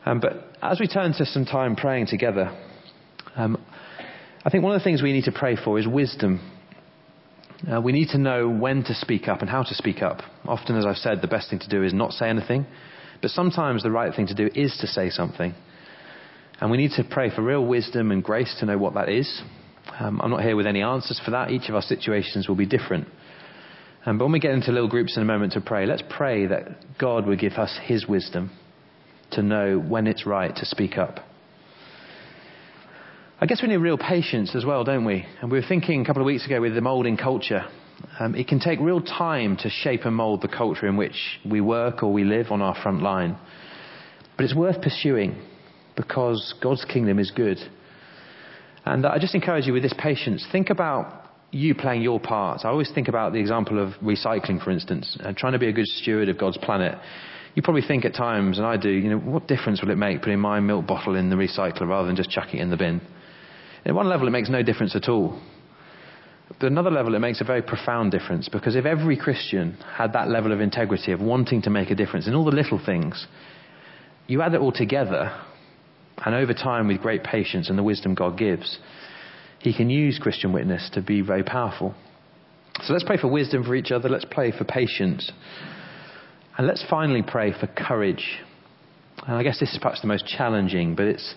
Um, 0.04 0.20
but 0.20 0.56
as 0.62 0.80
we 0.80 0.88
turn 0.88 1.12
to 1.14 1.26
some 1.26 1.44
time 1.44 1.76
praying 1.76 2.06
together, 2.06 2.56
um, 3.36 3.62
I 4.44 4.50
think 4.50 4.64
one 4.64 4.74
of 4.74 4.80
the 4.80 4.84
things 4.84 5.02
we 5.02 5.12
need 5.12 5.24
to 5.24 5.32
pray 5.32 5.56
for 5.56 5.78
is 5.78 5.86
wisdom 5.86 6.40
uh, 7.70 7.80
we 7.80 7.92
need 7.92 8.08
to 8.08 8.18
know 8.18 8.48
when 8.48 8.82
to 8.84 8.94
speak 8.94 9.28
up 9.28 9.40
and 9.40 9.50
how 9.50 9.62
to 9.62 9.74
speak 9.74 10.02
up. 10.02 10.22
Often, 10.46 10.76
as 10.76 10.86
I've 10.86 10.96
said, 10.96 11.20
the 11.20 11.28
best 11.28 11.50
thing 11.50 11.58
to 11.58 11.68
do 11.68 11.82
is 11.82 11.92
not 11.92 12.12
say 12.12 12.28
anything, 12.28 12.66
but 13.20 13.30
sometimes 13.30 13.82
the 13.82 13.90
right 13.90 14.14
thing 14.14 14.26
to 14.28 14.34
do 14.34 14.48
is 14.54 14.76
to 14.80 14.86
say 14.86 15.10
something. 15.10 15.54
And 16.60 16.70
we 16.70 16.78
need 16.78 16.92
to 16.92 17.04
pray 17.04 17.34
for 17.34 17.42
real 17.42 17.64
wisdom 17.64 18.10
and 18.12 18.24
grace 18.24 18.54
to 18.60 18.66
know 18.66 18.78
what 18.78 18.94
that 18.94 19.08
is. 19.08 19.42
Um, 20.00 20.18
I'm 20.22 20.30
not 20.30 20.42
here 20.42 20.56
with 20.56 20.66
any 20.66 20.80
answers 20.80 21.20
for 21.22 21.32
that. 21.32 21.50
Each 21.50 21.68
of 21.68 21.74
our 21.74 21.82
situations 21.82 22.48
will 22.48 22.56
be 22.56 22.64
different. 22.64 23.06
Um, 24.06 24.16
but 24.16 24.24
when 24.24 24.32
we 24.32 24.40
get 24.40 24.52
into 24.52 24.72
little 24.72 24.88
groups 24.88 25.16
in 25.18 25.22
a 25.22 25.26
moment 25.26 25.52
to 25.52 25.60
pray, 25.60 25.84
let's 25.84 26.02
pray 26.08 26.46
that 26.46 26.98
God 26.98 27.26
would 27.26 27.38
give 27.38 27.52
us 27.52 27.78
His 27.84 28.06
wisdom 28.08 28.50
to 29.32 29.42
know 29.42 29.78
when 29.78 30.06
it's 30.06 30.24
right 30.24 30.56
to 30.56 30.64
speak 30.64 30.96
up. 30.96 31.20
I 33.42 33.46
guess 33.46 33.60
we 33.60 33.68
need 33.68 33.76
real 33.76 33.98
patience 33.98 34.54
as 34.56 34.64
well, 34.64 34.84
don't 34.84 35.04
we? 35.04 35.26
And 35.42 35.50
we 35.50 35.58
were 35.58 35.66
thinking 35.66 36.00
a 36.00 36.04
couple 36.06 36.22
of 36.22 36.26
weeks 36.26 36.46
ago 36.46 36.62
with 36.62 36.74
the 36.74 36.80
moulding 36.80 37.18
culture. 37.18 37.66
Um, 38.18 38.34
it 38.34 38.48
can 38.48 38.58
take 38.58 38.80
real 38.80 39.02
time 39.02 39.58
to 39.58 39.68
shape 39.68 40.06
and 40.06 40.16
mould 40.16 40.40
the 40.40 40.48
culture 40.48 40.86
in 40.86 40.96
which 40.96 41.38
we 41.44 41.60
work 41.60 42.02
or 42.02 42.10
we 42.10 42.24
live 42.24 42.50
on 42.50 42.62
our 42.62 42.74
front 42.82 43.02
line. 43.02 43.36
But 44.38 44.44
it's 44.44 44.54
worth 44.54 44.80
pursuing 44.80 45.42
because 45.94 46.54
God's 46.62 46.86
kingdom 46.86 47.18
is 47.18 47.30
good. 47.30 47.58
And 48.90 49.06
I 49.06 49.20
just 49.20 49.36
encourage 49.36 49.66
you 49.68 49.72
with 49.72 49.84
this 49.84 49.94
patience. 49.96 50.44
Think 50.50 50.68
about 50.68 51.30
you 51.52 51.76
playing 51.76 52.02
your 52.02 52.18
part. 52.18 52.64
I 52.64 52.70
always 52.70 52.90
think 52.92 53.06
about 53.06 53.32
the 53.32 53.38
example 53.38 53.80
of 53.80 53.92
recycling, 54.02 54.60
for 54.60 54.72
instance, 54.72 55.16
and 55.20 55.36
trying 55.36 55.52
to 55.52 55.60
be 55.60 55.68
a 55.68 55.72
good 55.72 55.86
steward 55.86 56.28
of 56.28 56.36
God's 56.36 56.58
planet. 56.58 56.98
You 57.54 57.62
probably 57.62 57.82
think 57.86 58.04
at 58.04 58.14
times, 58.14 58.58
and 58.58 58.66
I 58.66 58.76
do, 58.76 58.88
you 58.88 59.10
know, 59.10 59.18
what 59.18 59.46
difference 59.46 59.80
will 59.80 59.92
it 59.92 59.96
make 59.96 60.22
putting 60.22 60.40
my 60.40 60.58
milk 60.58 60.88
bottle 60.88 61.14
in 61.14 61.30
the 61.30 61.36
recycler 61.36 61.86
rather 61.86 62.08
than 62.08 62.16
just 62.16 62.30
chucking 62.30 62.58
it 62.58 62.62
in 62.64 62.70
the 62.70 62.76
bin? 62.76 63.00
At 63.84 63.94
one 63.94 64.08
level, 64.08 64.26
it 64.26 64.32
makes 64.32 64.48
no 64.48 64.60
difference 64.60 64.96
at 64.96 65.08
all. 65.08 65.40
But 66.48 66.66
another 66.66 66.90
level, 66.90 67.14
it 67.14 67.20
makes 67.20 67.40
a 67.40 67.44
very 67.44 67.62
profound 67.62 68.10
difference 68.10 68.48
because 68.48 68.74
if 68.74 68.86
every 68.86 69.16
Christian 69.16 69.74
had 69.94 70.14
that 70.14 70.28
level 70.28 70.50
of 70.50 70.60
integrity 70.60 71.12
of 71.12 71.20
wanting 71.20 71.62
to 71.62 71.70
make 71.70 71.90
a 71.90 71.94
difference 71.94 72.26
in 72.26 72.34
all 72.34 72.44
the 72.44 72.50
little 72.50 72.80
things, 72.84 73.28
you 74.26 74.42
add 74.42 74.52
it 74.54 74.60
all 74.60 74.72
together, 74.72 75.32
and 76.24 76.34
over 76.34 76.52
time, 76.52 76.88
with 76.88 77.00
great 77.00 77.24
patience 77.24 77.68
and 77.68 77.78
the 77.78 77.82
wisdom 77.82 78.14
God 78.14 78.36
gives, 78.36 78.78
He 79.60 79.74
can 79.74 79.90
use 79.90 80.18
Christian 80.18 80.52
witness 80.52 80.90
to 80.94 81.02
be 81.02 81.22
very 81.22 81.42
powerful. 81.42 81.94
So 82.82 82.92
let's 82.92 83.04
pray 83.04 83.16
for 83.16 83.28
wisdom 83.28 83.64
for 83.64 83.74
each 83.74 83.90
other. 83.90 84.08
Let's 84.08 84.26
pray 84.30 84.52
for 84.52 84.64
patience. 84.64 85.30
And 86.56 86.66
let's 86.66 86.84
finally 86.88 87.22
pray 87.22 87.52
for 87.58 87.66
courage. 87.66 88.38
And 89.26 89.36
I 89.36 89.42
guess 89.42 89.60
this 89.60 89.72
is 89.72 89.78
perhaps 89.80 90.00
the 90.00 90.06
most 90.06 90.26
challenging, 90.26 90.94
but 90.94 91.06
it's 91.06 91.34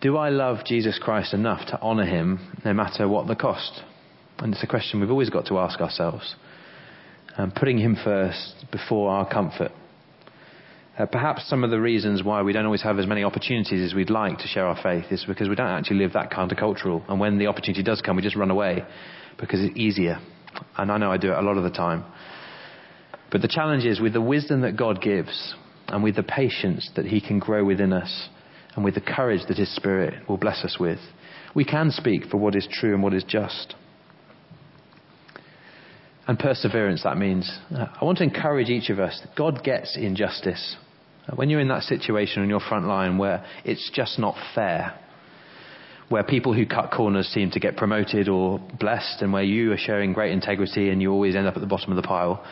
do 0.00 0.16
I 0.16 0.28
love 0.28 0.58
Jesus 0.64 0.98
Christ 1.02 1.32
enough 1.32 1.66
to 1.68 1.80
honour 1.80 2.04
him 2.04 2.38
no 2.64 2.74
matter 2.74 3.08
what 3.08 3.26
the 3.26 3.34
cost? 3.34 3.82
And 4.38 4.52
it's 4.52 4.62
a 4.62 4.66
question 4.66 5.00
we've 5.00 5.10
always 5.10 5.30
got 5.30 5.46
to 5.46 5.58
ask 5.58 5.80
ourselves. 5.80 6.36
Um, 7.38 7.50
putting 7.50 7.78
him 7.78 7.96
first 8.02 8.66
before 8.70 9.10
our 9.10 9.28
comfort. 9.28 9.72
Uh, 10.98 11.04
perhaps 11.04 11.46
some 11.48 11.62
of 11.62 11.70
the 11.70 11.80
reasons 11.80 12.22
why 12.22 12.40
we 12.40 12.54
don't 12.54 12.64
always 12.64 12.82
have 12.82 12.98
as 12.98 13.06
many 13.06 13.22
opportunities 13.22 13.82
as 13.82 13.94
we'd 13.94 14.08
like 14.08 14.38
to 14.38 14.46
share 14.46 14.66
our 14.66 14.80
faith 14.82 15.04
is 15.10 15.24
because 15.26 15.48
we 15.48 15.54
don't 15.54 15.66
actually 15.66 15.98
live 15.98 16.14
that 16.14 16.30
countercultural. 16.30 17.02
And 17.10 17.20
when 17.20 17.38
the 17.38 17.48
opportunity 17.48 17.82
does 17.82 18.00
come, 18.00 18.16
we 18.16 18.22
just 18.22 18.36
run 18.36 18.50
away 18.50 18.82
because 19.38 19.60
it's 19.62 19.76
easier. 19.76 20.18
And 20.78 20.90
I 20.90 20.96
know 20.96 21.12
I 21.12 21.18
do 21.18 21.32
it 21.32 21.38
a 21.38 21.42
lot 21.42 21.58
of 21.58 21.64
the 21.64 21.70
time. 21.70 22.04
But 23.30 23.42
the 23.42 23.48
challenge 23.48 23.84
is 23.84 24.00
with 24.00 24.14
the 24.14 24.22
wisdom 24.22 24.62
that 24.62 24.76
God 24.76 25.02
gives 25.02 25.54
and 25.88 26.02
with 26.02 26.16
the 26.16 26.22
patience 26.22 26.90
that 26.96 27.04
He 27.04 27.20
can 27.20 27.38
grow 27.38 27.64
within 27.64 27.92
us, 27.92 28.28
and 28.74 28.84
with 28.84 28.94
the 28.94 29.00
courage 29.00 29.42
that 29.48 29.56
His 29.56 29.74
Spirit 29.74 30.28
will 30.28 30.36
bless 30.36 30.64
us 30.64 30.76
with, 30.78 30.98
we 31.54 31.64
can 31.64 31.90
speak 31.90 32.24
for 32.30 32.36
what 32.36 32.54
is 32.54 32.68
true 32.70 32.94
and 32.94 33.02
what 33.02 33.14
is 33.14 33.24
just. 33.24 33.74
And 36.26 36.38
perseverance, 36.38 37.02
that 37.04 37.16
means. 37.16 37.50
Uh, 37.74 37.86
I 38.00 38.04
want 38.04 38.18
to 38.18 38.24
encourage 38.24 38.68
each 38.68 38.90
of 38.90 38.98
us 38.98 39.20
that 39.22 39.36
God 39.36 39.62
gets 39.62 39.96
injustice. 39.96 40.76
When 41.34 41.50
you're 41.50 41.60
in 41.60 41.68
that 41.68 41.82
situation 41.82 42.42
on 42.42 42.48
your 42.48 42.60
front 42.60 42.86
line 42.86 43.18
where 43.18 43.44
it's 43.64 43.90
just 43.92 44.18
not 44.18 44.36
fair, 44.54 44.98
where 46.08 46.22
people 46.22 46.54
who 46.54 46.66
cut 46.66 46.92
corners 46.92 47.26
seem 47.26 47.50
to 47.50 47.60
get 47.60 47.76
promoted 47.76 48.28
or 48.28 48.60
blessed, 48.78 49.22
and 49.22 49.32
where 49.32 49.42
you 49.42 49.72
are 49.72 49.78
showing 49.78 50.12
great 50.12 50.32
integrity 50.32 50.90
and 50.90 51.02
you 51.02 51.10
always 51.10 51.34
end 51.34 51.48
up 51.48 51.56
at 51.56 51.60
the 51.60 51.66
bottom 51.66 51.90
of 51.90 51.96
the 51.96 52.06
pile, 52.06 52.44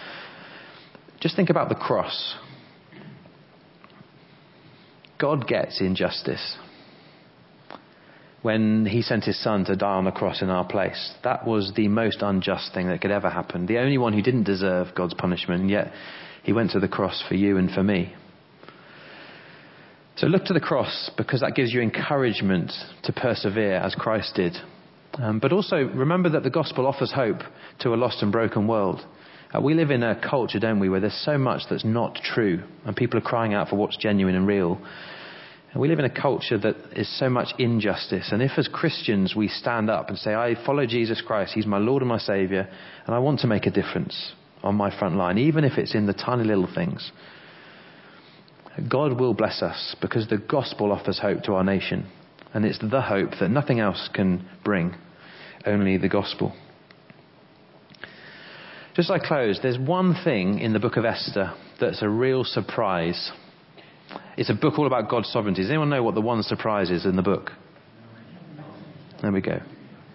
just 1.20 1.36
think 1.36 1.50
about 1.50 1.68
the 1.68 1.74
cross 1.74 2.36
God 5.18 5.46
gets 5.46 5.80
injustice. 5.80 6.58
When 8.42 8.84
he 8.84 9.00
sent 9.00 9.24
his 9.24 9.42
son 9.42 9.64
to 9.64 9.76
die 9.76 9.94
on 9.94 10.04
the 10.04 10.10
cross 10.10 10.42
in 10.42 10.50
our 10.50 10.66
place, 10.66 11.14
that 11.22 11.46
was 11.46 11.72
the 11.74 11.88
most 11.88 12.20
unjust 12.20 12.74
thing 12.74 12.88
that 12.88 13.00
could 13.00 13.10
ever 13.10 13.30
happen. 13.30 13.64
The 13.64 13.78
only 13.78 13.96
one 13.96 14.12
who 14.12 14.20
didn't 14.20 14.44
deserve 14.44 14.88
God's 14.94 15.14
punishment, 15.14 15.62
and 15.62 15.70
yet 15.70 15.92
he 16.42 16.52
went 16.52 16.72
to 16.72 16.80
the 16.80 16.88
cross 16.88 17.24
for 17.26 17.36
you 17.36 17.56
and 17.56 17.70
for 17.70 17.82
me. 17.82 18.14
So 20.16 20.28
look 20.28 20.44
to 20.44 20.52
the 20.52 20.60
cross 20.60 21.10
because 21.16 21.40
that 21.40 21.56
gives 21.56 21.72
you 21.72 21.80
encouragement 21.80 22.72
to 23.02 23.12
persevere 23.12 23.76
as 23.76 23.96
Christ 23.96 24.34
did. 24.36 24.56
Um, 25.14 25.40
but 25.40 25.52
also 25.52 25.76
remember 25.76 26.28
that 26.30 26.44
the 26.44 26.50
gospel 26.50 26.86
offers 26.86 27.12
hope 27.12 27.40
to 27.80 27.94
a 27.94 27.96
lost 27.96 28.22
and 28.22 28.30
broken 28.30 28.68
world. 28.68 29.04
Uh, 29.52 29.60
we 29.60 29.74
live 29.74 29.90
in 29.90 30.02
a 30.02 30.20
culture, 30.28 30.60
don't 30.60 30.78
we, 30.78 30.88
where 30.88 31.00
there's 31.00 31.24
so 31.24 31.36
much 31.36 31.62
that's 31.68 31.84
not 31.84 32.16
true, 32.16 32.62
and 32.84 32.96
people 32.96 33.18
are 33.18 33.22
crying 33.22 33.54
out 33.54 33.68
for 33.68 33.76
what's 33.76 33.96
genuine 33.96 34.34
and 34.34 34.46
real. 34.46 34.80
And 35.72 35.80
we 35.80 35.88
live 35.88 35.98
in 35.98 36.04
a 36.04 36.20
culture 36.22 36.58
that 36.58 36.76
is 36.92 37.18
so 37.18 37.28
much 37.28 37.48
injustice. 37.58 38.30
And 38.30 38.40
if, 38.40 38.52
as 38.56 38.68
Christians, 38.68 39.34
we 39.36 39.48
stand 39.48 39.90
up 39.90 40.08
and 40.08 40.18
say, 40.18 40.34
I 40.34 40.54
follow 40.64 40.86
Jesus 40.86 41.20
Christ, 41.20 41.52
He's 41.54 41.66
my 41.66 41.78
Lord 41.78 42.02
and 42.02 42.08
my 42.08 42.18
Saviour, 42.18 42.68
and 43.06 43.14
I 43.14 43.18
want 43.18 43.40
to 43.40 43.48
make 43.48 43.66
a 43.66 43.70
difference 43.70 44.32
on 44.62 44.76
my 44.76 44.96
front 44.96 45.16
line, 45.16 45.38
even 45.38 45.64
if 45.64 45.76
it's 45.76 45.94
in 45.94 46.06
the 46.06 46.12
tiny 46.12 46.44
little 46.44 46.68
things, 46.72 47.12
God 48.90 49.18
will 49.18 49.34
bless 49.34 49.62
us 49.62 49.96
because 50.00 50.28
the 50.28 50.38
gospel 50.38 50.92
offers 50.92 51.18
hope 51.18 51.42
to 51.44 51.54
our 51.54 51.64
nation. 51.64 52.10
And 52.52 52.64
it's 52.64 52.78
the 52.78 53.00
hope 53.00 53.30
that 53.40 53.48
nothing 53.48 53.80
else 53.80 54.08
can 54.12 54.48
bring, 54.64 54.94
only 55.66 55.96
the 55.96 56.08
gospel. 56.08 56.54
Just 58.94 59.10
as 59.10 59.20
I 59.20 59.26
close, 59.26 59.58
there's 59.62 59.78
one 59.78 60.14
thing 60.24 60.60
in 60.60 60.72
the 60.72 60.78
book 60.78 60.96
of 60.96 61.04
Esther 61.04 61.52
that's 61.80 62.02
a 62.02 62.08
real 62.08 62.44
surprise 62.44 63.32
it's 64.36 64.50
a 64.50 64.54
book 64.54 64.78
all 64.78 64.86
about 64.86 65.08
God's 65.08 65.30
sovereignty. 65.30 65.62
Does 65.62 65.70
anyone 65.70 65.90
know 65.90 66.02
what 66.02 66.14
the 66.14 66.20
one 66.20 66.42
surprise 66.42 66.90
is 66.90 67.04
in 67.06 67.16
the 67.16 67.22
book? 67.22 67.52
There 69.22 69.32
we 69.32 69.40
go. 69.40 69.60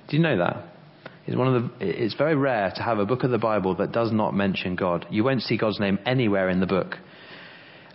Do 0.10 0.18
you 0.18 0.22
know 0.22 0.38
that? 0.38 0.66
It's, 1.26 1.38
one 1.38 1.56
of 1.56 1.64
the, 1.64 1.72
it's 1.80 2.16
very 2.16 2.36
rare 2.36 2.72
to 2.76 2.84
have 2.84 3.00
a 3.00 3.06
book 3.06 3.24
of 3.24 3.32
the 3.32 3.38
Bible 3.38 3.76
that 3.76 3.92
does 3.92 4.12
not 4.12 4.34
mention 4.34 4.76
God. 4.76 5.06
You 5.10 5.24
won't 5.24 5.42
see 5.42 5.58
God's 5.58 5.80
name 5.80 6.00
anywhere 6.06 6.50
in 6.50 6.60
the 6.60 6.66
book. 6.66 6.96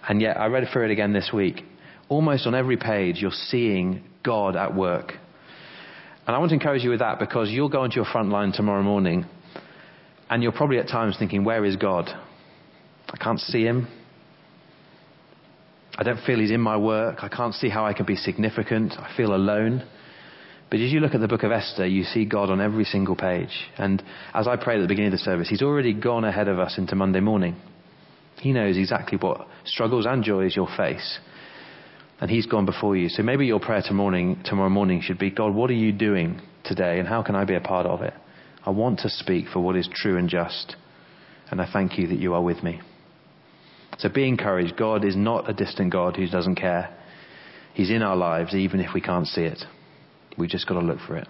And 0.09 0.21
yet, 0.21 0.39
I 0.39 0.47
read 0.47 0.67
through 0.73 0.87
it 0.87 0.91
again 0.91 1.13
this 1.13 1.31
week. 1.33 1.63
Almost 2.09 2.47
on 2.47 2.55
every 2.55 2.77
page, 2.77 3.17
you're 3.19 3.31
seeing 3.31 4.03
God 4.23 4.57
at 4.57 4.75
work. 4.75 5.13
And 6.27 6.35
I 6.35 6.39
want 6.39 6.51
to 6.51 6.55
encourage 6.55 6.83
you 6.83 6.91
with 6.91 7.01
that 7.01 7.19
because 7.19 7.51
you'll 7.51 7.69
go 7.69 7.85
into 7.85 7.97
your 7.97 8.05
front 8.07 8.31
line 8.31 8.53
tomorrow 8.53 8.83
morning 8.83 9.27
and 10.31 10.43
you're 10.43 10.53
probably 10.53 10.79
at 10.79 10.89
times 10.89 11.17
thinking, 11.19 11.45
Where 11.45 11.65
is 11.65 11.77
God? 11.77 12.09
I 13.13 13.17
can't 13.17 13.39
see 13.39 13.65
him. 13.65 13.89
I 15.97 16.03
don't 16.03 16.21
feel 16.25 16.41
he's 16.41 16.51
in 16.51 16.61
my 16.61 16.77
work. 16.77 17.19
I 17.23 17.29
can't 17.29 17.55
see 17.55 17.69
how 17.69 17.87
I 17.87 17.93
can 17.93 18.07
be 18.07 18.17
significant. 18.17 18.95
I 18.99 19.15
feel 19.17 19.35
alone. 19.35 19.87
But 20.71 20.81
as 20.81 20.91
you 20.91 20.99
look 20.99 21.15
at 21.15 21.21
the 21.21 21.29
book 21.29 21.45
of 21.45 21.53
Esther, 21.53 21.87
you 21.87 22.03
see 22.03 22.25
God 22.25 22.51
on 22.51 22.61
every 22.61 22.85
single 22.85 23.15
page. 23.15 23.55
And 23.79 24.03
as 24.33 24.49
I 24.49 24.57
prayed 24.57 24.79
at 24.79 24.83
the 24.83 24.89
beginning 24.89 25.13
of 25.13 25.19
the 25.19 25.25
service, 25.25 25.49
he's 25.49 25.63
already 25.63 25.93
gone 25.93 26.25
ahead 26.25 26.49
of 26.49 26.59
us 26.59 26.79
into 26.79 26.97
Monday 26.97 27.21
morning. 27.21 27.55
He 28.45 28.53
knows 28.53 28.77
exactly 28.77 29.17
what 29.17 29.49
struggles 29.65 30.05
and 30.05 30.23
joys 30.23 30.55
you'll 30.55 30.77
face. 30.77 31.19
And 32.21 32.31
he's 32.31 32.45
gone 32.45 32.67
before 32.67 32.95
you. 32.95 33.09
So 33.09 33.23
maybe 33.23 33.47
your 33.47 33.59
prayer 33.59 33.81
tomorrow 33.81 34.11
morning, 34.11 34.43
tomorrow 34.45 34.69
morning 34.69 35.01
should 35.01 35.19
be, 35.19 35.31
God, 35.31 35.55
what 35.55 35.71
are 35.71 35.81
you 35.87 35.93
doing 35.93 36.43
today 36.63 36.99
and 36.99 37.09
how 37.09 37.23
can 37.23 37.37
I 37.37 37.47
be 37.47 37.55
a 37.55 37.61
part 37.63 37.87
of 37.87 38.03
it? 38.03 38.13
I 38.67 38.69
want 38.69 38.99
to 38.99 39.09
speak 39.09 39.47
for 39.49 39.61
what 39.61 39.77
is 39.77 39.89
true 39.95 40.19
and 40.19 40.29
just. 40.29 40.77
And 41.51 41.59
I 41.59 41.67
thank 41.73 41.97
you 41.97 42.07
that 42.09 42.19
you 42.19 42.35
are 42.35 42.43
with 42.43 42.63
me. 42.63 42.83
So 43.97 44.11
be 44.11 44.29
encouraged. 44.29 44.77
God 44.77 45.07
is 45.07 45.17
not 45.17 45.49
a 45.49 45.55
distant 45.55 45.91
God 45.91 46.17
who 46.17 46.29
doesn't 46.29 46.57
care. 46.57 46.95
He's 47.73 47.89
in 47.89 48.03
our 48.03 48.15
lives, 48.15 48.55
even 48.55 48.79
if 48.79 48.93
we 48.93 49.01
can't 49.01 49.27
see 49.27 49.45
it. 49.45 49.65
We 50.37 50.49
just 50.49 50.69
got 50.69 50.75
to 50.75 50.85
look 50.85 51.01
for 51.01 51.17
it. 51.17 51.29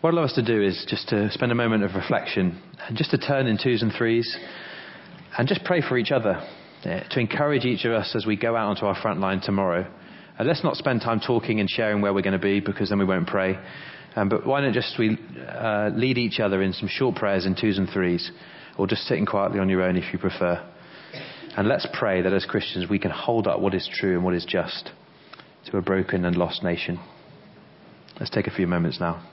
What 0.00 0.10
I'd 0.10 0.14
love 0.14 0.26
us 0.26 0.34
to 0.34 0.44
do 0.44 0.62
is 0.62 0.86
just 0.88 1.08
to 1.08 1.28
spend 1.32 1.50
a 1.50 1.56
moment 1.56 1.82
of 1.82 1.96
reflection 1.96 2.62
and 2.86 2.96
just 2.96 3.10
to 3.10 3.18
turn 3.18 3.48
in 3.48 3.58
twos 3.60 3.82
and 3.82 3.92
threes 3.92 4.38
and 5.36 5.48
just 5.48 5.64
pray 5.64 5.82
for 5.82 5.98
each 5.98 6.12
other, 6.12 6.40
to 6.84 7.18
encourage 7.18 7.64
each 7.64 7.84
of 7.84 7.90
us 7.90 8.14
as 8.14 8.24
we 8.24 8.36
go 8.36 8.54
out 8.54 8.68
onto 8.68 8.86
our 8.86 8.94
front 8.94 9.18
line 9.18 9.40
tomorrow. 9.40 9.92
And 10.38 10.46
let's 10.46 10.62
not 10.62 10.76
spend 10.76 11.00
time 11.00 11.18
talking 11.18 11.58
and 11.58 11.68
sharing 11.68 12.00
where 12.00 12.14
we're 12.14 12.22
going 12.22 12.32
to 12.32 12.38
be 12.38 12.60
because 12.60 12.90
then 12.90 13.00
we 13.00 13.04
won't 13.04 13.26
pray. 13.26 13.58
Um, 14.14 14.28
but 14.28 14.46
why 14.46 14.60
not 14.60 14.72
just 14.72 14.96
we 15.00 15.18
uh, 15.48 15.90
lead 15.92 16.16
each 16.16 16.38
other 16.38 16.62
in 16.62 16.72
some 16.72 16.88
short 16.88 17.16
prayers 17.16 17.44
in 17.44 17.56
twos 17.60 17.76
and 17.76 17.88
threes, 17.90 18.30
or 18.78 18.86
just 18.86 19.02
sitting 19.02 19.26
quietly 19.26 19.58
on 19.58 19.68
your 19.68 19.82
own 19.82 19.96
if 19.96 20.12
you 20.12 20.20
prefer. 20.20 20.64
And 21.56 21.66
let's 21.66 21.88
pray 21.92 22.22
that 22.22 22.32
as 22.32 22.46
Christians 22.46 22.88
we 22.88 23.00
can 23.00 23.10
hold 23.10 23.48
up 23.48 23.58
what 23.58 23.74
is 23.74 23.90
true 23.92 24.14
and 24.14 24.24
what 24.24 24.34
is 24.34 24.44
just 24.44 24.92
to 25.66 25.76
a 25.76 25.82
broken 25.82 26.24
and 26.24 26.36
lost 26.36 26.62
nation. 26.62 27.00
Let's 28.20 28.30
take 28.30 28.46
a 28.46 28.52
few 28.52 28.68
moments 28.68 29.00
now. 29.00 29.26